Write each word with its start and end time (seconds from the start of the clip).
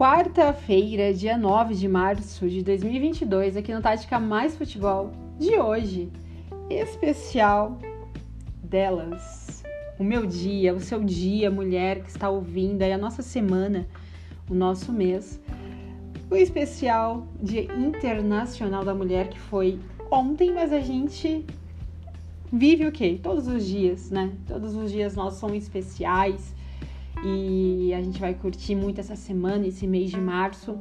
quarta-feira, 0.00 1.12
dia 1.12 1.36
9 1.36 1.74
de 1.74 1.86
março 1.86 2.48
de 2.48 2.62
2022, 2.62 3.54
aqui 3.54 3.74
no 3.74 3.82
Tática 3.82 4.18
Mais 4.18 4.56
Futebol 4.56 5.12
de 5.38 5.58
hoje, 5.58 6.10
especial 6.70 7.78
delas. 8.64 9.62
O 9.98 10.02
meu 10.02 10.24
dia, 10.24 10.74
o 10.74 10.80
seu 10.80 11.04
dia, 11.04 11.50
mulher 11.50 12.02
que 12.02 12.08
está 12.08 12.30
ouvindo 12.30 12.80
aí 12.80 12.94
a 12.94 12.96
nossa 12.96 13.20
semana, 13.20 13.86
o 14.48 14.54
nosso 14.54 14.90
mês. 14.90 15.38
O 16.30 16.34
especial 16.34 17.28
Dia 17.38 17.64
Internacional 17.64 18.82
da 18.82 18.94
Mulher 18.94 19.28
que 19.28 19.38
foi 19.38 19.78
ontem, 20.10 20.50
mas 20.50 20.72
a 20.72 20.80
gente 20.80 21.44
vive 22.50 22.86
o 22.86 22.90
quê? 22.90 23.20
Todos 23.22 23.46
os 23.46 23.66
dias, 23.66 24.10
né? 24.10 24.32
Todos 24.48 24.74
os 24.74 24.90
dias 24.90 25.14
nós 25.14 25.34
somos 25.34 25.58
especiais 25.58 26.58
e 27.24 27.92
a 27.94 28.02
gente 28.02 28.20
vai 28.20 28.34
curtir 28.34 28.74
muito 28.74 29.00
essa 29.00 29.16
semana, 29.16 29.66
esse 29.66 29.86
mês 29.86 30.10
de 30.10 30.20
março. 30.20 30.78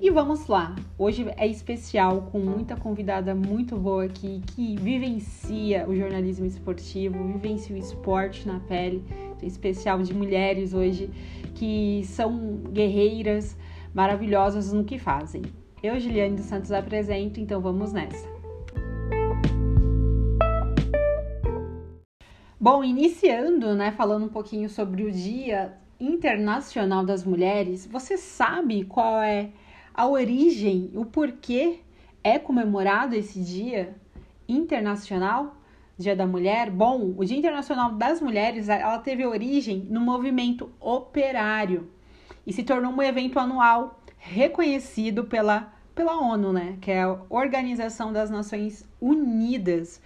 E 0.00 0.10
vamos 0.10 0.48
lá, 0.48 0.74
hoje 0.98 1.24
é 1.36 1.46
especial 1.46 2.22
com 2.32 2.40
muita 2.40 2.76
convidada 2.76 3.36
muito 3.36 3.76
boa 3.76 4.04
aqui 4.04 4.42
que 4.48 4.76
vivencia 4.76 5.88
o 5.88 5.94
jornalismo 5.94 6.44
esportivo, 6.44 7.24
vivencia 7.24 7.76
o 7.76 7.78
esporte 7.78 8.46
na 8.48 8.58
pele, 8.58 9.04
tem 9.38 9.48
especial 9.48 10.02
de 10.02 10.12
mulheres 10.12 10.74
hoje 10.74 11.08
que 11.54 12.02
são 12.04 12.62
guerreiras 12.72 13.56
maravilhosas 13.94 14.72
no 14.72 14.82
que 14.82 14.98
fazem. 14.98 15.42
Eu, 15.80 16.00
Juliane 16.00 16.34
dos 16.34 16.46
Santos, 16.46 16.72
apresento, 16.72 17.38
então 17.38 17.60
vamos 17.60 17.92
nessa. 17.92 18.31
Bom, 22.62 22.84
iniciando, 22.84 23.74
né, 23.74 23.90
falando 23.90 24.26
um 24.26 24.28
pouquinho 24.28 24.70
sobre 24.70 25.02
o 25.02 25.10
Dia 25.10 25.76
Internacional 25.98 27.04
das 27.04 27.24
Mulheres, 27.24 27.88
você 27.90 28.16
sabe 28.16 28.84
qual 28.84 29.20
é 29.20 29.50
a 29.92 30.06
origem, 30.06 30.88
o 30.94 31.04
porquê 31.04 31.80
é 32.22 32.38
comemorado 32.38 33.16
esse 33.16 33.42
Dia 33.42 33.96
Internacional, 34.48 35.56
Dia 35.98 36.14
da 36.14 36.24
Mulher? 36.24 36.70
Bom, 36.70 37.12
o 37.16 37.24
Dia 37.24 37.36
Internacional 37.36 37.96
das 37.96 38.20
Mulheres, 38.20 38.68
ela 38.68 39.00
teve 39.00 39.26
origem 39.26 39.84
no 39.90 40.00
movimento 40.00 40.70
operário 40.78 41.90
e 42.46 42.52
se 42.52 42.62
tornou 42.62 42.92
um 42.92 43.02
evento 43.02 43.40
anual 43.40 44.00
reconhecido 44.16 45.24
pela 45.24 45.74
pela 45.94 46.18
ONU, 46.18 46.52
né, 46.52 46.76
que 46.80 46.90
é 46.90 47.02
a 47.02 47.18
Organização 47.28 48.12
das 48.12 48.30
Nações 48.30 48.84
Unidas. 49.00 50.00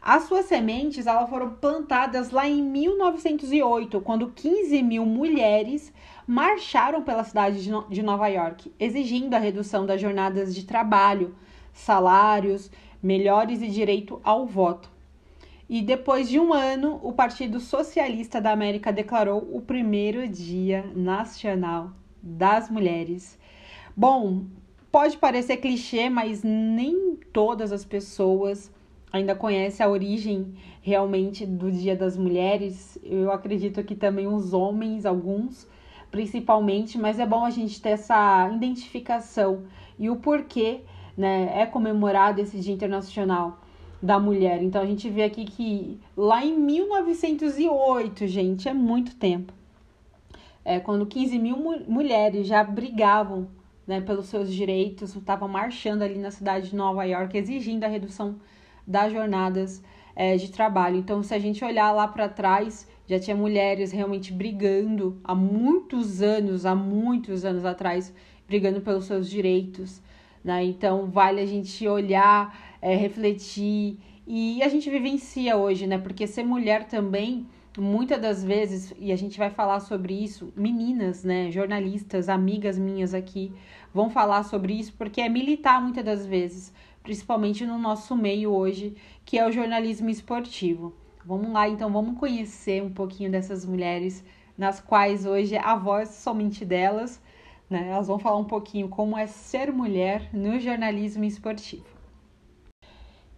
As 0.00 0.24
suas 0.24 0.46
sementes 0.46 1.06
elas 1.06 1.28
foram 1.30 1.50
plantadas 1.50 2.30
lá 2.30 2.48
em 2.48 2.62
1908, 2.62 4.00
quando 4.00 4.30
15 4.30 4.82
mil 4.82 5.06
mulheres 5.06 5.92
marcharam 6.26 7.02
pela 7.02 7.24
cidade 7.24 7.70
de 7.88 8.02
Nova 8.02 8.26
York, 8.28 8.72
exigindo 8.78 9.34
a 9.34 9.38
redução 9.38 9.86
das 9.86 10.00
jornadas 10.00 10.54
de 10.54 10.64
trabalho, 10.64 11.34
salários 11.72 12.70
melhores 13.02 13.60
e 13.60 13.68
direito 13.68 14.20
ao 14.22 14.46
voto. 14.46 14.90
E 15.68 15.80
depois 15.82 16.28
de 16.28 16.38
um 16.38 16.52
ano, 16.52 17.00
o 17.02 17.12
Partido 17.12 17.58
Socialista 17.58 18.40
da 18.40 18.52
América 18.52 18.92
declarou 18.92 19.48
o 19.52 19.60
primeiro 19.60 20.28
Dia 20.28 20.84
Nacional 20.94 21.90
das 22.22 22.70
Mulheres. 22.70 23.38
Bom, 23.96 24.44
pode 24.92 25.16
parecer 25.16 25.56
clichê, 25.56 26.10
mas 26.10 26.42
nem 26.42 27.16
todas 27.32 27.72
as 27.72 27.82
pessoas 27.82 28.70
ainda 29.10 29.34
conhece 29.34 29.82
a 29.82 29.88
origem 29.88 30.54
realmente 30.82 31.46
do 31.46 31.72
Dia 31.72 31.96
das 31.96 32.14
Mulheres. 32.14 32.98
Eu 33.02 33.32
acredito 33.32 33.82
que 33.82 33.94
também 33.94 34.26
os 34.26 34.52
homens, 34.52 35.06
alguns, 35.06 35.66
principalmente, 36.10 36.98
mas 36.98 37.18
é 37.18 37.24
bom 37.24 37.42
a 37.42 37.50
gente 37.50 37.80
ter 37.80 37.90
essa 37.90 38.50
identificação 38.54 39.62
e 39.98 40.10
o 40.10 40.16
porquê 40.16 40.82
né, 41.16 41.50
é 41.54 41.64
comemorado 41.64 42.42
esse 42.42 42.58
Dia 42.60 42.74
Internacional 42.74 43.60
da 44.02 44.18
Mulher. 44.18 44.62
Então 44.62 44.82
a 44.82 44.86
gente 44.86 45.08
vê 45.08 45.22
aqui 45.22 45.46
que 45.46 45.98
lá 46.14 46.44
em 46.44 46.58
1908, 46.58 48.26
gente, 48.26 48.68
é 48.68 48.74
muito 48.74 49.16
tempo. 49.16 49.54
É, 50.64 50.78
quando 50.78 51.06
15 51.06 51.38
mil 51.38 51.56
mulheres 51.88 52.46
já 52.46 52.62
brigavam 52.62 53.48
né, 53.86 54.00
pelos 54.00 54.26
seus 54.26 54.52
direitos, 54.52 55.14
estavam 55.14 55.48
marchando 55.48 56.02
ali 56.02 56.18
na 56.18 56.30
cidade 56.30 56.70
de 56.70 56.76
Nova 56.76 57.04
York, 57.04 57.36
exigindo 57.36 57.84
a 57.84 57.88
redução 57.88 58.36
das 58.86 59.12
jornadas 59.12 59.82
é, 60.14 60.36
de 60.36 60.50
trabalho. 60.50 60.96
Então, 60.96 61.22
se 61.22 61.34
a 61.34 61.38
gente 61.38 61.64
olhar 61.64 61.92
lá 61.92 62.06
para 62.06 62.28
trás, 62.28 62.86
já 63.06 63.18
tinha 63.18 63.36
mulheres 63.36 63.92
realmente 63.92 64.32
brigando 64.32 65.20
há 65.24 65.34
muitos 65.34 66.22
anos, 66.22 66.64
há 66.64 66.74
muitos 66.74 67.44
anos 67.44 67.64
atrás, 67.64 68.14
brigando 68.46 68.80
pelos 68.80 69.04
seus 69.04 69.28
direitos. 69.28 70.00
Né? 70.44 70.64
Então, 70.64 71.06
vale 71.06 71.40
a 71.40 71.46
gente 71.46 71.86
olhar, 71.86 72.76
é, 72.80 72.94
refletir 72.94 73.98
e 74.26 74.62
a 74.62 74.68
gente 74.68 74.88
vivencia 74.88 75.56
hoje, 75.56 75.86
né? 75.86 75.98
Porque 75.98 76.26
ser 76.26 76.44
mulher 76.44 76.86
também 76.86 77.46
muitas 77.78 78.20
das 78.20 78.44
vezes, 78.44 78.92
e 78.98 79.12
a 79.12 79.16
gente 79.16 79.38
vai 79.38 79.50
falar 79.50 79.80
sobre 79.80 80.14
isso, 80.14 80.52
meninas, 80.56 81.24
né, 81.24 81.50
jornalistas, 81.50 82.28
amigas 82.28 82.78
minhas 82.78 83.14
aqui, 83.14 83.52
vão 83.92 84.10
falar 84.10 84.42
sobre 84.42 84.74
isso, 84.74 84.92
porque 84.98 85.20
é 85.20 85.28
militar 85.28 85.80
muitas 85.80 86.04
das 86.04 86.26
vezes 86.26 86.72
principalmente 87.02 87.66
no 87.66 87.78
nosso 87.78 88.16
meio 88.16 88.52
hoje, 88.52 88.94
que 89.24 89.38
é 89.38 89.46
o 89.46 89.52
jornalismo 89.52 90.08
esportivo. 90.08 90.94
Vamos 91.24 91.52
lá, 91.52 91.68
então, 91.68 91.92
vamos 91.92 92.18
conhecer 92.18 92.82
um 92.82 92.90
pouquinho 92.90 93.30
dessas 93.30 93.64
mulheres, 93.64 94.24
nas 94.56 94.80
quais 94.80 95.26
hoje 95.26 95.56
a 95.56 95.74
voz 95.74 96.10
somente 96.10 96.64
delas, 96.64 97.20
né? 97.68 97.88
Elas 97.90 98.06
vão 98.06 98.18
falar 98.18 98.36
um 98.38 98.44
pouquinho 98.44 98.88
como 98.88 99.16
é 99.16 99.26
ser 99.26 99.72
mulher 99.72 100.28
no 100.32 100.58
jornalismo 100.60 101.24
esportivo. 101.24 102.01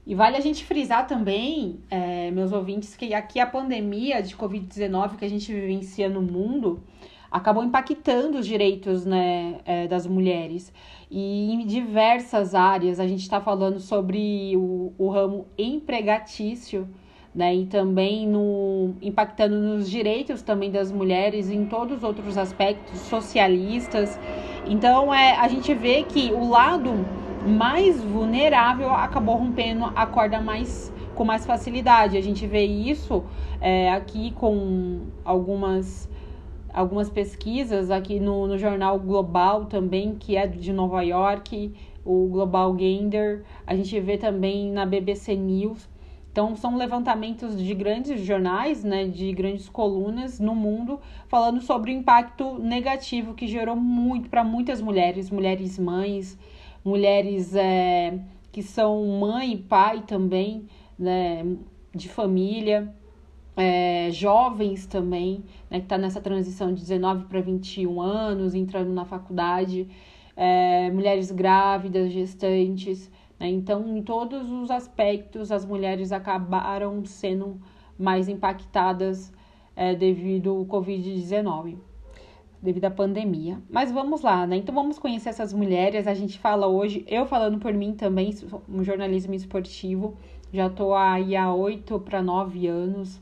E 0.07 0.15
vale 0.15 0.37
a 0.37 0.41
gente 0.41 0.65
frisar 0.65 1.07
também, 1.07 1.81
é, 1.91 2.31
meus 2.31 2.53
ouvintes, 2.53 2.95
que 2.95 3.15
aqui 3.15 3.41
a 3.41 3.47
pandemia 3.47 4.23
de 4.23 4.37
Covid-19 4.37 5.17
que 5.17 5.25
a 5.25 5.31
gente 5.31 5.53
vivencia 5.53 6.11
no 6.11 6.21
mundo 6.21 6.83
acabou 7.31 7.65
impactando 7.65 8.39
os 8.39 8.47
direitos 8.47 9.07
né, 9.07 9.57
é, 9.65 9.89
das 9.89 10.07
mulheres. 10.07 10.73
E 11.11 11.53
em 11.53 11.67
diversas 11.67 12.55
áreas, 12.55 13.01
a 13.01 13.07
gente 13.07 13.23
está 13.23 13.41
falando 13.41 13.81
sobre 13.81 14.55
o, 14.57 14.93
o 14.99 15.09
ramo 15.09 15.47
empregatício, 15.57 16.87
né, 17.35 17.53
e 17.53 17.67
também 17.67 18.29
no, 18.29 18.95
impactando 19.03 19.57
nos 19.57 19.91
direitos 19.91 20.43
também 20.43 20.71
das 20.71 20.93
mulheres 20.93 21.51
em 21.51 21.65
todos 21.67 21.99
os 21.99 22.05
outros 22.05 22.39
aspectos 22.39 23.01
socialistas. 23.01 24.17
Então, 24.67 25.13
é, 25.13 25.33
a 25.37 25.49
gente 25.49 25.75
vê 25.75 26.05
que 26.05 26.31
o 26.31 26.49
lado 26.49 27.05
mais 27.47 28.03
vulnerável 28.03 28.91
acabou 28.91 29.37
rompendo 29.37 29.85
a 29.95 30.07
corda 30.07 30.41
mais 30.41 30.93
com 31.15 31.25
mais 31.25 31.47
facilidade. 31.47 32.17
A 32.17 32.21
gente 32.21 32.47
vê 32.47 32.65
isso 32.65 33.25
é, 33.61 33.91
aqui 33.91 34.33
com 34.33 35.03
algumas 35.25 36.09
algumas 36.73 37.09
pesquisas 37.09 37.89
aqui 37.89 38.19
no, 38.19 38.49
no 38.49 38.59
jornal 38.59 38.99
Global 38.99 39.67
também, 39.67 40.17
que 40.17 40.37
é 40.37 40.45
de 40.45 40.73
Nova 40.73 41.03
York, 41.03 41.73
o 42.05 42.27
Global 42.27 42.77
Gender, 42.77 43.45
a 43.65 43.77
gente 43.77 43.99
vê 44.01 44.19
também 44.19 44.73
na 44.73 44.85
BBC 44.85 45.37
News. 45.37 45.89
Então, 46.33 46.57
são 46.57 46.77
levantamentos 46.77 47.57
de 47.57 47.73
grandes 47.75 48.21
jornais, 48.23 48.83
né, 48.83 49.07
de 49.07 49.33
grandes 49.33 49.69
colunas 49.69 50.41
no 50.41 50.53
mundo, 50.53 50.99
falando 51.29 51.61
sobre 51.61 51.93
o 51.93 51.95
impacto 51.95 52.59
negativo 52.59 53.35
que 53.35 53.47
gerou 53.47 53.77
muito 53.77 54.29
para 54.29 54.43
muitas 54.43 54.81
mulheres, 54.81 55.31
mulheres 55.31 55.79
mães, 55.79 56.37
mulheres 56.85 57.55
é, 57.55 58.19
que 58.53 58.63
são 58.63 59.05
mãe 59.19 59.55
e 59.55 59.59
pai 59.59 60.03
também, 60.03 60.67
né, 60.99 61.45
de 61.95 62.09
família 62.09 62.95
é, 63.57 64.11
jovens 64.11 64.87
também, 64.87 65.45
né, 65.71 65.79
que 65.79 65.87
está 65.87 65.97
nessa 65.97 66.21
transição 66.21 66.73
de 66.73 66.81
19 66.81 67.27
para 67.27 67.41
21 67.41 68.01
anos, 68.01 68.55
entrando 68.55 68.93
na 68.93 69.05
faculdade, 69.05 69.89
é, 70.37 70.91
mulheres 70.91 71.31
grávidas, 71.31 72.13
gestantes. 72.13 73.11
Né, 73.39 73.49
então, 73.49 73.97
em 73.97 74.03
todos 74.03 74.51
os 74.51 74.71
aspectos, 74.71 75.53
as 75.53 75.65
mulheres 75.65 76.13
acabaram 76.13 77.05
sendo 77.05 77.61
mais 77.99 78.29
impactadas 78.29 79.33
é, 79.77 79.95
devido 79.95 80.51
ao 80.51 80.65
Covid-19 80.67 81.77
devido 82.65 82.87
à 82.87 82.91
pandemia. 82.91 83.61
Mas 83.71 83.93
vamos 83.93 84.23
lá, 84.23 84.47
né? 84.47 84.57
Então 84.57 84.75
vamos 84.75 84.99
conhecer 84.99 85.29
essas 85.29 85.53
mulheres. 85.53 86.07
A 86.07 86.15
gente 86.15 86.39
fala 86.39 86.67
hoje, 86.67 87.05
eu 87.07 87.27
falando 87.27 87.59
por 87.59 87.73
mim 87.73 87.95
também, 87.95 88.35
um 88.69 88.83
jornalismo 88.83 89.35
esportivo. 89.35 90.17
Já 90.53 90.67
estou 90.67 90.95
aí 90.95 91.37
há 91.37 91.53
oito 91.53 92.01
para 92.01 92.23
nove 92.23 92.67
anos 92.67 93.21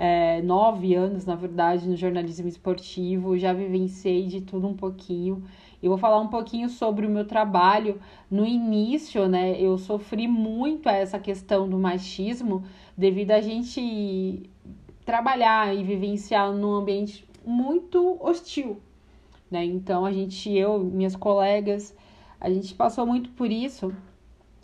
é, 0.00 0.40
nove 0.40 0.94
anos, 0.94 1.26
na 1.26 1.34
verdade, 1.34 1.86
no 1.86 1.94
jornalismo 1.94 2.48
esportivo, 2.48 3.36
já 3.36 3.52
vivenciei 3.52 4.26
de 4.26 4.40
tudo 4.40 4.66
um 4.66 4.72
pouquinho. 4.72 5.44
Eu 5.82 5.90
vou 5.90 5.98
falar 5.98 6.18
um 6.18 6.28
pouquinho 6.28 6.70
sobre 6.70 7.06
o 7.06 7.10
meu 7.10 7.26
trabalho. 7.26 8.00
No 8.30 8.46
início, 8.46 9.28
né, 9.28 9.60
eu 9.60 9.76
sofri 9.76 10.26
muito 10.26 10.88
essa 10.88 11.18
questão 11.18 11.68
do 11.68 11.78
machismo 11.78 12.64
devido 12.96 13.32
a 13.32 13.42
gente 13.42 14.48
trabalhar 15.04 15.76
e 15.76 15.84
vivenciar 15.84 16.50
num 16.50 16.72
ambiente 16.72 17.28
muito 17.44 18.18
hostil. 18.20 18.80
né? 19.50 19.64
Então 19.64 20.04
a 20.06 20.12
gente, 20.12 20.50
eu, 20.50 20.78
minhas 20.78 21.16
colegas, 21.16 21.94
a 22.40 22.50
gente 22.50 22.74
passou 22.74 23.06
muito 23.06 23.30
por 23.30 23.50
isso 23.50 23.92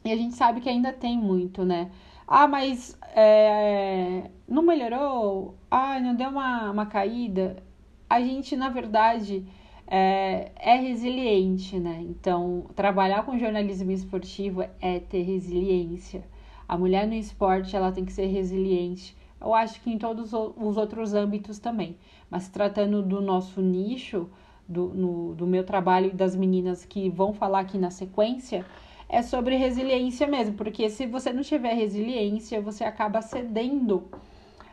e 0.04 0.12
a 0.12 0.16
gente 0.16 0.34
sabe 0.34 0.60
que 0.60 0.68
ainda 0.68 0.92
tem 0.92 1.18
muito, 1.18 1.64
né? 1.64 1.90
Ah, 2.26 2.48
mas 2.48 2.98
é, 3.14 4.30
não 4.48 4.62
melhorou? 4.62 5.54
Ah, 5.70 5.98
não 6.00 6.14
deu 6.14 6.30
uma, 6.30 6.70
uma 6.70 6.86
caída? 6.86 7.62
A 8.08 8.20
gente, 8.20 8.56
na 8.56 8.68
verdade, 8.68 9.44
é, 9.86 10.50
é 10.56 10.76
resiliente, 10.76 11.78
né? 11.78 12.00
Então, 12.02 12.66
trabalhar 12.74 13.24
com 13.24 13.38
jornalismo 13.38 13.90
esportivo 13.92 14.62
é 14.80 14.98
ter 15.00 15.22
resiliência. 15.22 16.24
A 16.68 16.76
mulher 16.76 17.06
no 17.06 17.14
esporte, 17.14 17.76
ela 17.76 17.92
tem 17.92 18.04
que 18.04 18.12
ser 18.12 18.26
resiliente. 18.26 19.16
Eu 19.40 19.54
acho 19.54 19.80
que 19.80 19.90
em 19.90 19.98
todos 19.98 20.32
os 20.32 20.76
outros 20.76 21.14
âmbitos 21.14 21.58
também. 21.58 21.96
Mas 22.30 22.48
tratando 22.48 23.02
do 23.02 23.20
nosso 23.20 23.60
nicho, 23.60 24.28
do, 24.68 24.88
no, 24.88 25.34
do 25.34 25.46
meu 25.46 25.64
trabalho 25.64 26.08
e 26.08 26.14
das 26.14 26.34
meninas 26.34 26.84
que 26.84 27.08
vão 27.08 27.32
falar 27.32 27.60
aqui 27.60 27.78
na 27.78 27.90
sequência, 27.90 28.64
é 29.08 29.22
sobre 29.22 29.56
resiliência 29.56 30.26
mesmo, 30.26 30.56
porque 30.56 30.90
se 30.90 31.06
você 31.06 31.32
não 31.32 31.42
tiver 31.42 31.74
resiliência, 31.74 32.60
você 32.60 32.82
acaba 32.82 33.22
cedendo 33.22 34.08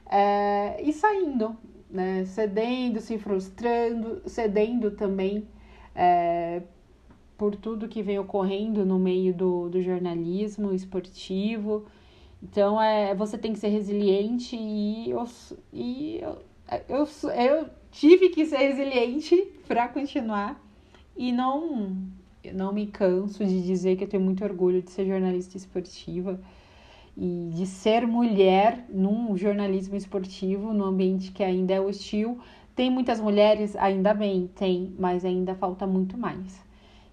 é, 0.10 0.82
e 0.82 0.92
saindo, 0.92 1.56
né? 1.90 2.26
Cedendo, 2.26 3.00
se 3.00 3.18
frustrando, 3.18 4.22
cedendo 4.26 4.92
também 4.92 5.48
é, 5.96 6.64
por 7.38 7.56
tudo 7.56 7.88
que 7.88 8.02
vem 8.02 8.18
ocorrendo 8.18 8.86
no 8.86 8.98
meio 8.98 9.34
do, 9.34 9.70
do 9.70 9.82
jornalismo 9.82 10.74
esportivo. 10.74 11.86
Então, 12.42 12.82
é, 12.82 13.14
você 13.16 13.38
tem 13.38 13.54
que 13.54 13.60
ser 13.60 13.70
resiliente 13.70 14.56
e 14.56 15.14
e 15.72 16.22
eu, 16.90 17.08
eu, 17.32 17.70
tive 17.92 18.30
que 18.30 18.46
ser 18.46 18.58
resiliente 18.58 19.36
para 19.68 19.88
continuar 19.88 20.62
e 21.16 21.32
não 21.32 21.98
não 22.54 22.74
me 22.74 22.88
canso 22.88 23.46
de 23.46 23.62
dizer 23.62 23.96
que 23.96 24.04
eu 24.04 24.08
tenho 24.08 24.24
muito 24.24 24.44
orgulho 24.44 24.82
de 24.82 24.92
ser 24.92 25.06
jornalista 25.06 25.56
esportiva 25.56 26.40
e 27.16 27.52
de 27.54 27.66
ser 27.66 28.06
mulher 28.06 28.86
num 28.90 29.38
jornalismo 29.38 29.96
esportivo, 29.96 30.74
num 30.74 30.84
ambiente 30.84 31.32
que 31.32 31.44
ainda 31.44 31.74
é 31.74 31.80
hostil. 31.80 32.40
Tem 32.76 32.90
muitas 32.90 33.22
mulheres, 33.22 33.76
ainda 33.76 34.14
bem, 34.14 34.50
tem, 34.56 34.94
mas 35.00 35.24
ainda 35.24 35.56
falta 35.56 35.88
muito 35.88 36.18
mais. 36.18 36.60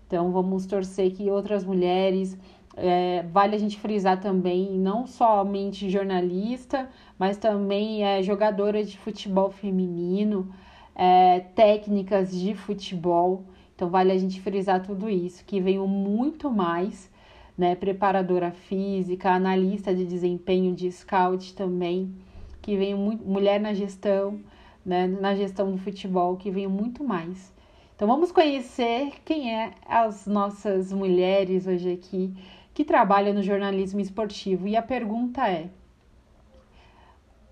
Então 0.07 0.33
vamos 0.33 0.67
torcer 0.67 1.12
que 1.12 1.31
outras 1.31 1.65
mulheres, 1.65 2.37
é, 2.81 3.23
vale 3.31 3.55
a 3.55 3.59
gente 3.59 3.79
frisar 3.79 4.19
também, 4.19 4.79
não 4.79 5.06
somente 5.06 5.91
jornalista, 5.91 6.88
mas 7.19 7.37
também 7.37 8.05
é, 8.05 8.23
jogadora 8.23 8.82
de 8.82 8.97
futebol 8.97 9.50
feminino, 9.50 10.53
é, 10.94 11.41
técnicas 11.55 12.32
de 12.32 12.55
futebol. 12.55 13.44
Então 13.77 13.91
vale 13.91 14.12
a 14.12 14.19
gente 14.19 14.41
frisar 14.41 14.82
tudo 14.82 15.11
isso, 15.11 15.44
que 15.44 15.61
venham 15.61 15.87
muito 15.87 16.50
mais, 16.50 17.11
né? 17.56 17.75
Preparadora 17.75 18.50
física, 18.50 19.31
analista 19.31 19.94
de 19.94 20.06
desempenho 20.06 20.75
de 20.75 20.91
scout 20.91 21.55
também, 21.55 22.15
que 22.62 22.76
venham 22.76 22.99
muito, 22.99 23.25
mulher 23.25 23.61
na 23.61 23.75
gestão, 23.75 24.41
né? 24.85 25.06
Na 25.06 25.35
gestão 25.35 25.71
do 25.71 25.79
futebol, 25.79 26.37
que 26.37 26.50
venham 26.50 26.71
muito 26.71 27.05
mais. 27.05 27.53
Então 27.94 28.09
vamos 28.09 28.33
conhecer 28.33 29.12
quem 29.26 29.55
é 29.55 29.73
as 29.87 30.26
nossas 30.26 30.91
mulheres 30.91 31.67
hoje 31.67 31.93
aqui 31.93 32.33
que 32.72 32.84
trabalham 32.84 33.34
no 33.34 33.43
jornalismo 33.43 34.00
esportivo. 34.00 34.67
E 34.67 34.76
a 34.76 34.82
pergunta 34.82 35.49
é: 35.49 35.70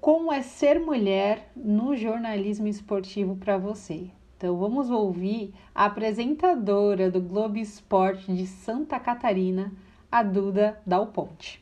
como 0.01 0.33
é 0.33 0.43
ser 0.43 0.79
mulher 0.79 1.51
no 1.57 1.97
jornalismo 1.97 2.69
esportivo 2.69 3.37
para 3.37 3.59
você? 3.59 4.11
Então 4.37 4.57
vamos 4.57 4.89
ouvir 4.89 5.53
a 5.75 5.87
apresentadora 5.87 7.11
do 7.11 7.21
Globo 7.21 7.59
Esporte 7.59 8.33
de 8.33 8.47
Santa 8.47 9.01
Catarina, 9.01 9.73
a 10.11 10.23
Duda 10.23 10.81
Dal 10.87 11.09
Ponte. 11.09 11.61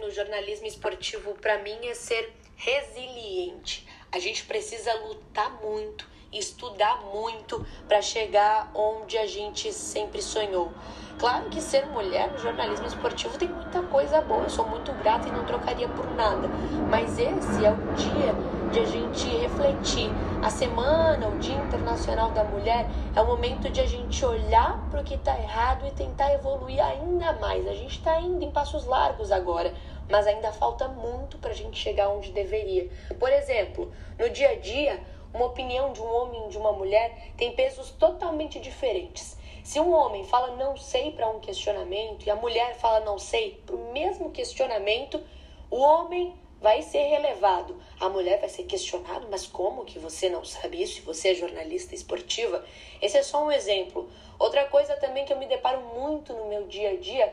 No 0.00 0.10
jornalismo 0.10 0.66
esportivo, 0.66 1.34
para 1.34 1.62
mim, 1.62 1.78
é 1.84 1.94
ser 1.94 2.32
resiliente. 2.56 3.86
A 4.10 4.18
gente 4.18 4.44
precisa 4.44 4.92
lutar 5.06 5.62
muito, 5.62 6.10
estudar 6.32 7.02
muito 7.06 7.64
para 7.86 8.02
chegar 8.02 8.72
onde 8.74 9.16
a 9.16 9.26
gente 9.26 9.72
sempre 9.72 10.20
sonhou. 10.20 10.72
Claro 11.20 11.50
que 11.50 11.60
ser 11.60 11.84
mulher 11.84 12.32
no 12.32 12.38
jornalismo 12.38 12.86
esportivo 12.86 13.36
tem 13.36 13.46
muita 13.46 13.82
coisa 13.82 14.22
boa, 14.22 14.44
eu 14.44 14.48
sou 14.48 14.66
muito 14.66 14.90
grata 14.94 15.28
e 15.28 15.30
não 15.30 15.44
trocaria 15.44 15.86
por 15.86 16.10
nada. 16.14 16.48
Mas 16.88 17.18
esse 17.18 17.62
é 17.62 17.70
o 17.70 17.92
dia 17.92 18.34
de 18.72 18.80
a 18.80 18.86
gente 18.86 19.28
refletir. 19.36 20.10
A 20.42 20.48
semana, 20.48 21.28
o 21.28 21.38
Dia 21.38 21.56
Internacional 21.56 22.30
da 22.30 22.42
Mulher, 22.44 22.86
é 23.14 23.20
o 23.20 23.26
momento 23.26 23.68
de 23.68 23.82
a 23.82 23.86
gente 23.86 24.24
olhar 24.24 24.82
para 24.90 25.02
o 25.02 25.04
que 25.04 25.12
está 25.12 25.38
errado 25.38 25.86
e 25.86 25.90
tentar 25.90 26.32
evoluir 26.32 26.82
ainda 26.82 27.34
mais. 27.34 27.68
A 27.68 27.74
gente 27.74 27.98
está 27.98 28.18
indo 28.18 28.42
em 28.42 28.50
passos 28.50 28.86
largos 28.86 29.30
agora, 29.30 29.74
mas 30.08 30.26
ainda 30.26 30.50
falta 30.52 30.88
muito 30.88 31.36
para 31.36 31.50
a 31.50 31.54
gente 31.54 31.78
chegar 31.78 32.08
onde 32.08 32.32
deveria. 32.32 32.88
Por 33.18 33.30
exemplo, 33.30 33.92
no 34.18 34.30
dia 34.30 34.52
a 34.52 34.56
dia, 34.58 34.98
uma 35.34 35.44
opinião 35.44 35.92
de 35.92 36.00
um 36.00 36.10
homem 36.10 36.46
e 36.46 36.48
de 36.48 36.56
uma 36.56 36.72
mulher 36.72 37.32
tem 37.36 37.54
pesos 37.54 37.90
totalmente 37.90 38.58
diferentes. 38.58 39.38
Se 39.62 39.78
um 39.78 39.92
homem 39.92 40.24
fala 40.24 40.56
não 40.56 40.76
sei 40.76 41.12
para 41.12 41.28
um 41.28 41.40
questionamento 41.40 42.26
e 42.26 42.30
a 42.30 42.36
mulher 42.36 42.74
fala 42.76 43.00
não 43.00 43.18
sei 43.18 43.60
para 43.66 43.76
o 43.76 43.92
mesmo 43.92 44.30
questionamento, 44.30 45.22
o 45.70 45.78
homem 45.78 46.34
vai 46.60 46.82
ser 46.82 47.04
relevado. 47.04 47.80
A 47.98 48.08
mulher 48.08 48.38
vai 48.38 48.48
ser 48.48 48.64
questionada, 48.64 49.26
mas 49.30 49.46
como 49.46 49.84
que 49.84 49.98
você 49.98 50.28
não 50.28 50.44
sabe 50.44 50.82
isso? 50.82 51.02
Você 51.02 51.30
é 51.30 51.34
jornalista 51.34 51.94
esportiva? 51.94 52.64
Esse 53.00 53.18
é 53.18 53.22
só 53.22 53.44
um 53.44 53.52
exemplo. 53.52 54.10
Outra 54.38 54.66
coisa 54.66 54.96
também 54.96 55.24
que 55.24 55.32
eu 55.32 55.38
me 55.38 55.46
deparo 55.46 55.80
muito 55.80 56.32
no 56.34 56.46
meu 56.46 56.66
dia 56.66 56.90
a 56.90 56.96
dia 56.96 57.32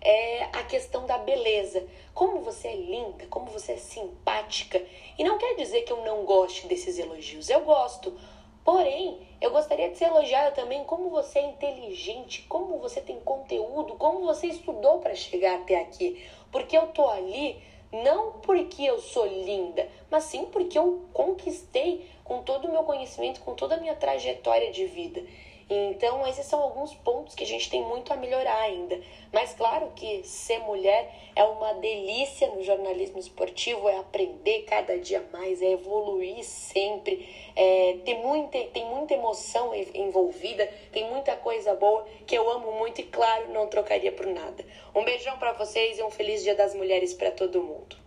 é 0.00 0.44
a 0.52 0.62
questão 0.64 1.06
da 1.06 1.18
beleza. 1.18 1.86
Como 2.12 2.40
você 2.40 2.68
é 2.68 2.76
linda, 2.76 3.26
como 3.26 3.46
você 3.46 3.72
é 3.72 3.76
simpática. 3.76 4.82
E 5.18 5.24
não 5.24 5.38
quer 5.38 5.54
dizer 5.54 5.82
que 5.82 5.92
eu 5.92 6.04
não 6.04 6.24
goste 6.24 6.66
desses 6.66 6.98
elogios. 6.98 7.48
Eu 7.48 7.60
gosto. 7.60 8.16
Porém, 8.64 9.18
eu 9.42 9.50
gostaria 9.50 9.90
de 9.90 9.98
ser 9.98 10.06
elogiada 10.06 10.50
também 10.52 10.84
como 10.84 11.10
você 11.10 11.38
é 11.38 11.50
inteligente, 11.50 12.42
como 12.48 12.78
você 12.78 13.00
tem 13.00 13.20
conteúdo, 13.20 13.94
como 13.96 14.20
você 14.20 14.46
estudou 14.46 15.00
para 15.00 15.14
chegar 15.14 15.56
até 15.56 15.78
aqui. 15.80 16.24
Porque 16.50 16.76
eu 16.76 16.86
tô 16.86 17.06
ali 17.08 17.62
não 17.92 18.32
porque 18.40 18.82
eu 18.82 18.98
sou 18.98 19.26
linda, 19.26 19.86
mas 20.10 20.24
sim 20.24 20.46
porque 20.46 20.78
eu 20.78 21.04
conquistei 21.12 22.08
com 22.24 22.42
todo 22.42 22.66
o 22.66 22.72
meu 22.72 22.82
conhecimento, 22.84 23.40
com 23.40 23.54
toda 23.54 23.74
a 23.74 23.80
minha 23.80 23.94
trajetória 23.94 24.72
de 24.72 24.86
vida. 24.86 25.22
Então, 25.68 26.26
esses 26.26 26.44
são 26.44 26.60
alguns 26.60 26.94
pontos 26.94 27.34
que 27.34 27.42
a 27.42 27.46
gente 27.46 27.70
tem 27.70 27.82
muito 27.82 28.12
a 28.12 28.16
melhorar 28.16 28.60
ainda. 28.60 29.00
Mas, 29.32 29.54
claro 29.54 29.90
que 29.96 30.22
ser 30.22 30.58
mulher 30.58 31.10
é 31.34 31.42
uma 31.42 31.72
delícia 31.74 32.48
no 32.48 32.62
jornalismo 32.62 33.18
esportivo, 33.18 33.88
é 33.88 33.96
aprender 33.96 34.62
cada 34.62 34.98
dia 34.98 35.24
mais, 35.32 35.62
é 35.62 35.72
evoluir 35.72 36.44
sempre, 36.44 37.28
é, 37.56 37.96
tem, 38.04 38.22
muita, 38.22 38.62
tem 38.64 38.84
muita 38.84 39.14
emoção 39.14 39.74
envolvida, 39.74 40.66
tem 40.92 41.08
muita 41.10 41.34
coisa 41.36 41.74
boa 41.74 42.06
que 42.26 42.36
eu 42.36 42.48
amo 42.50 42.72
muito 42.72 43.00
e, 43.00 43.04
claro, 43.04 43.50
não 43.52 43.66
trocaria 43.66 44.12
por 44.12 44.26
nada. 44.26 44.64
Um 44.94 45.02
beijão 45.02 45.38
para 45.38 45.52
vocês 45.52 45.98
e 45.98 46.02
um 46.02 46.10
feliz 46.10 46.42
Dia 46.42 46.54
das 46.54 46.74
Mulheres 46.74 47.14
para 47.14 47.30
todo 47.30 47.62
mundo. 47.62 48.03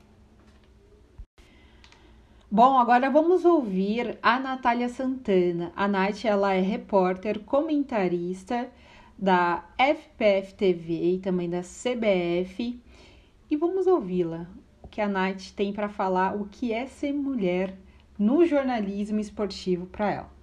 Bom, 2.50 2.77
agora 2.77 3.10
vamos 3.10 3.44
ouvir 3.44 4.18
a 4.24 4.39
Natália 4.39 4.88
Santana. 4.88 5.74
A 5.75 5.86
Nath, 5.86 6.24
ela 6.24 6.54
é 6.54 6.62
repórter, 6.62 7.39
comentarista 7.39 8.72
da 9.18 9.66
FPF 9.77 10.54
TV 10.54 11.16
e 11.16 11.20
também 11.20 11.50
da 11.50 11.60
CBF. 11.60 12.82
E 13.51 13.58
vamos 13.58 13.86
ouvi-la. 13.86 14.48
O 14.82 14.88
que 14.88 15.01
a 15.01 15.10
Nath 15.10 15.51
tem 15.58 15.74
para 15.74 15.89
falar, 15.89 16.38
o 16.38 16.46
que 16.46 16.72
é 16.72 16.86
ser 16.86 17.12
mulher 17.12 17.77
no 18.18 18.46
jornalismo 18.46 19.20
esportivo 19.20 19.86
para 19.86 20.10
ela. 20.10 20.37